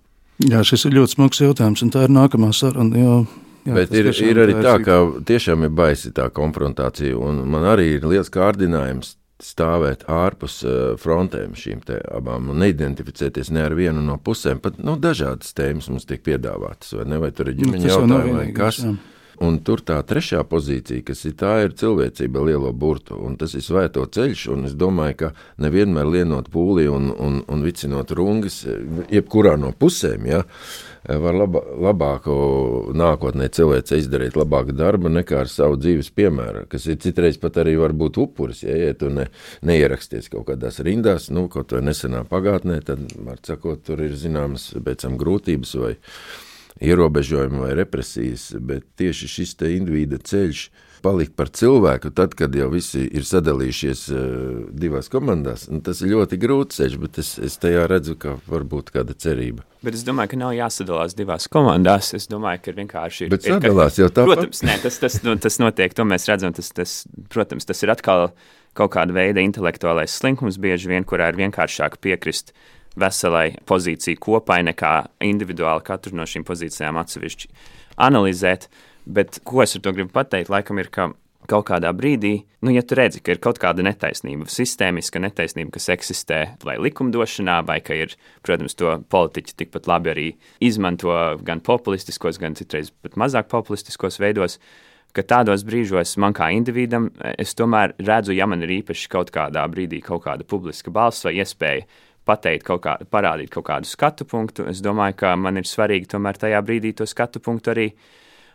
[0.50, 2.98] Jā, šis ir ļoti smags jautājums, un tā ir nākamā saruna.
[2.98, 3.18] Jā,
[3.64, 7.66] jā, Bet ir, ir arī tā, ir ka tiešām ir baisi tā konfrontācija, un man
[7.74, 11.82] arī ir liels kārdinājums stāvēt ārpus uh, frontēm šīm
[12.14, 14.60] abām un neidentificēties ne ar vienu no pusēm.
[14.62, 17.18] Pat nu, dažādas tēmas mums tiek piedāvātas, vai ne?
[17.20, 18.78] Vai tur ir Nu, ģimeņa nav jautājumi vai kas.
[18.84, 18.94] jā.
[19.42, 23.64] Un tur tā trešā pozīcija, kas ir tā, ir cilvēcība lielo burtu, un tas ir
[23.66, 24.46] svēto ceļš.
[24.68, 25.30] Es domāju, ka
[25.62, 28.62] nevienmēr lienot pūli un, un, un vicinot rungas,
[29.10, 30.44] jebkurā no pusēm, ja,
[31.04, 32.34] var laba, labāku
[32.96, 37.74] nākotnē cilvēce izdarīt labāku darbu nekā ar savu dzīves piemēru, kas ir citreiz pat arī
[37.80, 38.62] var būt upuris.
[38.64, 39.28] Ja, ja tu ne,
[39.66, 44.70] neieraksties kaut kādās rindās, nu, kaut vai nesenā pagātnē, tad, var sakot, tur ir zināmas
[44.78, 45.94] pēc tam grūtības vai
[46.84, 50.66] ierobežojumi vai represijas, bet tieši šis te individa ceļš
[51.04, 54.22] palikt par cilvēku, tad, kad jau visi ir sadalījušies uh,
[54.72, 58.64] divās komandās, nu, tas ir ļoti grūts ceļš, bet es, es tajā redzu, ka var
[58.70, 59.66] būt kāda cerība.
[59.84, 62.14] Bet es domāju, ka nav jāsadalās divās komandās.
[62.16, 63.28] Es domāju, ka ir vienkārši.
[63.28, 64.40] Bet ir, ka- sadalās jau tāpat.
[64.40, 65.92] Protams, nē, tas, tas, nu, tas notiek.
[65.92, 66.54] To mēs redzam.
[66.56, 66.94] Tas, tas,
[67.28, 68.30] protams, tas ir atkal
[68.74, 72.54] kaut kāda veida intelektuālais slinkums, bieži vien, kurā ir vienkāršāk piekrist
[73.00, 74.94] veselai pozīcijai kopai nekā
[75.26, 77.50] individuāli katru no šīm pozīcijām atsevišķi
[78.04, 78.68] analizēt.
[79.04, 81.10] Bet ko es ar to gribu pateikt, laikam ir, ka
[81.50, 82.32] kaut kādā brīdī,
[82.64, 87.58] nu, ja tu redzi, ka ir kaut kāda netaisnība, sistēmiska netaisnība, kas eksistē vai likumdošanā,
[87.68, 88.14] vai ka ir,
[88.46, 90.26] protams, to politiķi tikpat labi arī
[90.64, 91.12] izmanto
[91.44, 94.56] gan populistiskos, gan citreiz pat mazāk populistiskos veidos,
[95.14, 99.66] ka tādos brīžos man kā individam, es tomēr redzu, ja man ir īpaši kaut kādā
[99.70, 101.84] brīdī kaut kāda publiska balss vai iespēja
[102.24, 106.40] pateikt kaut kā, parādīt kaut kādu skatu punktu, es domāju, ka man ir svarīgi tomēr
[106.40, 107.88] tajā brīdī to skatu punktu arī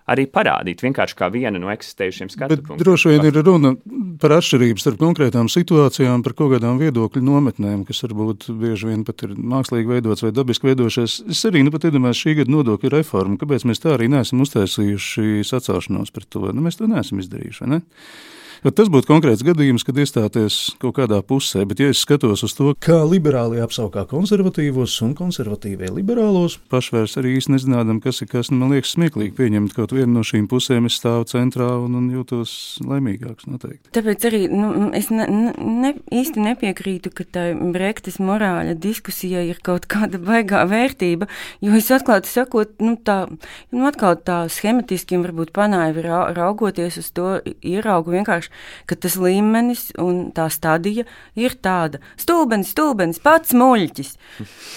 [0.10, 2.80] arī parādīt vienkārši kā vienu no eksistējušiem punktiem.
[2.82, 3.74] droši vien ir runa
[4.22, 9.26] par atšķirību starp konkrētām situācijām, par kaut kādām viedokļu nometnēm, kas varbūt bieži vien pat
[9.28, 11.20] ir mākslīgi veidots vai dabiski veidojušies.
[11.36, 15.46] Es arī nu, pat iedomājos šī gada nodokļu reformu, kāpēc mēs tā arī neesam uztaisījuši
[15.48, 16.48] sacēlšanos par to.
[16.50, 17.70] Nu, mēs to neesam izdarījuši.
[17.70, 17.84] Ne?
[18.60, 22.52] Jo tas būtu konkrēts gadījums, kad iestāties kaut kādā pusē, bet, ja es skatos uz
[22.58, 28.50] to, kā liberāli apsaukā konservatīvos un konservatīvie liberālos, pašvērs arī īsti nezinādam, kas ir kas,
[28.52, 32.10] nu, man liekas smieklīgi pieņemt kaut vienu no šīm pusēm, es stāvu centrā un, un
[32.12, 32.52] jūtos
[32.84, 33.94] laimīgāks noteikti.
[33.96, 39.88] Tāpēc arī nu, es ne, ne, īsti nepiekrītu, ka tai Brektas morāļa diskusijai ir kaut
[39.88, 41.30] kāda baigā vērtība,
[41.64, 43.22] jo es atklāti sakot, nu, tā,
[43.72, 47.32] nu, atkal tā schematiski un varbūt panāja ra, raugoties uz to,
[47.64, 48.49] ieraugu vienkārši
[48.90, 54.16] ka tas līmenis un tā stadija ir tāda- stulbenis, stulbenis, pats muļķis.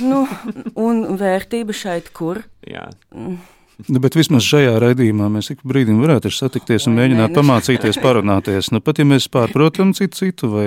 [0.08, 0.26] nu,
[0.76, 2.44] un vērtība šeit kur?
[2.66, 2.88] Jā.
[3.14, 3.38] Mm.
[3.88, 7.36] Nu, bet vismaz šajā raidījumā mēs ik brīdim varētu satikties un mēģināt nu.
[7.38, 8.68] pamācīties, parunāties.
[8.74, 10.66] Nu, pat ja mēs pārprotam citu citu, vai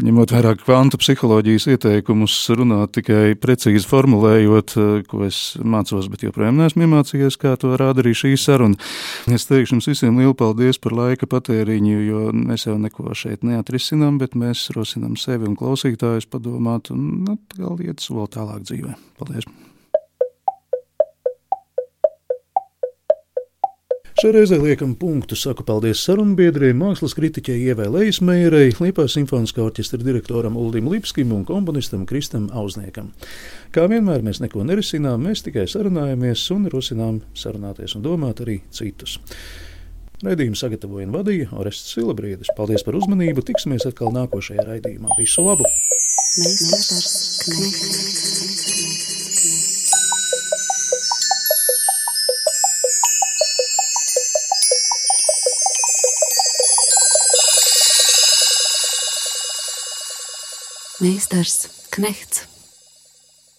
[0.00, 6.62] ņemot vērā kvantu psiholoģijas ieteikumus, runāt tikai precīzi formulējot, eh, ko es mācos, bet joprojām
[6.62, 8.78] neesmu iemācījies, kā to rāda arī šī saruna.
[9.26, 14.22] Es teikšu jums visiem lielu paldies par laika patēriņu, jo mēs jau neko šeit neatrisinām,
[14.22, 18.96] bet mēs rosinām sevi un klausītājus padomāt un atkal iet soli tālāk dzīvē.
[19.18, 19.50] Paldies!
[24.20, 25.36] Šai reizē liekam punktu.
[25.38, 32.04] Saku paldies sarunbiedriem, mākslas kritiķei Ievai Leismērai, Liepājas simfoniskā orķestra direktoram Uldim Lipskim un komponistam
[32.08, 33.08] Kristam Auzniekam.
[33.72, 39.16] Kā vienmēr mēs neko nerisinām, mēs tikai sarunājamies un rosinām sarunāties un domāt arī citus.
[40.22, 42.52] Raidījumu sagatavoja un vadīja Orests Silabrīdis.
[42.58, 43.42] Paldies par uzmanību!
[43.48, 45.16] Tiksimies atkal nākošajā raidījumā.
[45.18, 45.64] Visu labu!
[46.36, 47.16] Meistars
[47.48, 48.61] Knechts.
[61.02, 62.46] Meistars Knechts.